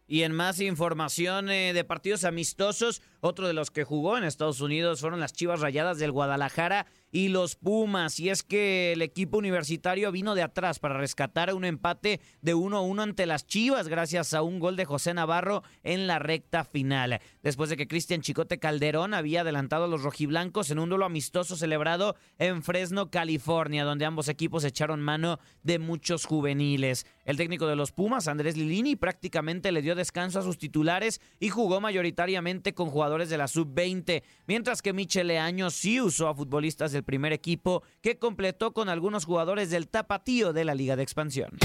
Y 0.08 0.22
en 0.22 0.34
más 0.34 0.60
información 0.60 1.49
eh, 1.49 1.74
de 1.74 1.84
partidos 1.84 2.24
amistosos, 2.24 3.02
Otro 3.24 3.47
de 3.47 3.53
los 3.53 3.69
que 3.69 3.84
jugó 3.84 4.17
en 4.17 4.24
Estados 4.24 4.61
Unidos 4.61 4.99
fueron 4.99 5.19
las 5.19 5.32
Chivas 5.32 5.59
Rayadas 5.59 5.99
del 5.99 6.11
Guadalajara 6.11 6.88
y 7.11 7.28
los 7.28 7.55
Pumas. 7.55 8.19
Y 8.19 8.30
es 8.30 8.41
que 8.41 8.93
el 8.93 9.03
equipo 9.03 9.38
universitario 9.38 10.11
vino 10.11 10.34
de 10.34 10.41
atrás 10.41 10.80
para 10.80 10.97
rescatar 10.97 11.53
un 11.53 11.63
empate 11.63 12.19
de 12.41 12.55
1-1 12.55 13.03
ante 13.03 13.28
las 13.28 13.45
Chivas 13.45 13.88
gracias 13.88 14.34
a 14.34 14.41
un 14.41 14.57
gol 14.57 14.76
de 14.76 14.86
José 14.86 15.13
Navarro 15.13 15.61
en 15.84 16.07
la 16.07 16.17
recta 16.17 16.63
final. 16.63 17.22
Después 17.43 17.69
de 17.69 17.78
que 17.78 17.88
Cristian 17.88 18.22
Chicote 18.22 18.57
Calderón 18.57 19.13
había 19.13 19.41
adelantado 19.41 19.84
a 19.84 19.88
los 19.88 20.01
rojiblancos 20.01 20.72
en 20.72 20.80
un 20.80 20.89
duelo 20.89 21.05
amistoso 21.05 21.55
celebrado 21.55 22.15
en 22.39 22.63
Fresno, 22.63 23.11
California, 23.11 23.84
donde 23.84 24.05
ambos 24.05 24.30
equipos 24.30 24.63
echaron 24.63 24.99
mano 24.99 25.39
de 25.61 25.78
muchos 25.78 26.26
juveniles. 26.26 27.05
El 27.24 27.38
técnico 27.38 27.67
de 27.67 27.76
los 27.76 27.91
Pumas, 27.91 28.28
Andrés 28.28 28.57
Lilini, 28.57 28.95
prácticamente 28.95 29.72
le 29.72 29.84
dio 29.84 29.93
descanso 29.93 30.39
a 30.39 30.43
sus 30.43 30.57
titulares 30.57 31.22
y 31.39 31.49
jugó 31.49 31.80
mayoritariamente 31.82 32.74
con 32.74 32.89
jugadores 32.89 33.11
de 33.12 33.38
la 33.38 33.47
sub-20, 33.47 34.24
mientras 34.47 34.82
que 34.82 34.93
Michele 34.93 35.34
Leaño 35.34 35.70
sí 35.70 36.01
usó 36.01 36.28
a 36.28 36.36
futbolistas 36.36 36.91
del 36.91 37.03
primer 37.03 37.34
equipo 37.34 37.84
que 38.01 38.18
completó 38.18 38.74
con 38.74 38.89
algunos 38.89 39.26
jugadores 39.26 39.70
del 39.70 39.88
tapatío 39.88 40.53
de 40.53 40.66
la 40.66 40.76
Liga 40.76 40.95
de 40.95 41.03
Expansión. 41.03 41.57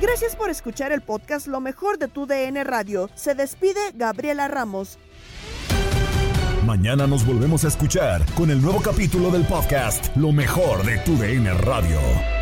Gracias 0.00 0.34
por 0.34 0.50
escuchar 0.50 0.90
el 0.90 1.00
podcast 1.00 1.46
Lo 1.46 1.60
mejor 1.60 1.98
de 1.98 2.08
tu 2.08 2.26
DN 2.26 2.64
Radio. 2.64 3.08
Se 3.14 3.34
despide 3.34 3.80
Gabriela 3.94 4.48
Ramos. 4.48 4.98
Mañana 6.66 7.06
nos 7.06 7.26
volvemos 7.26 7.64
a 7.64 7.68
escuchar 7.68 8.24
con 8.34 8.50
el 8.50 8.60
nuevo 8.60 8.80
capítulo 8.80 9.30
del 9.30 9.44
podcast 9.44 10.14
Lo 10.16 10.32
mejor 10.32 10.84
de 10.84 10.98
tu 10.98 11.16
DN 11.16 11.52
Radio. 11.54 12.41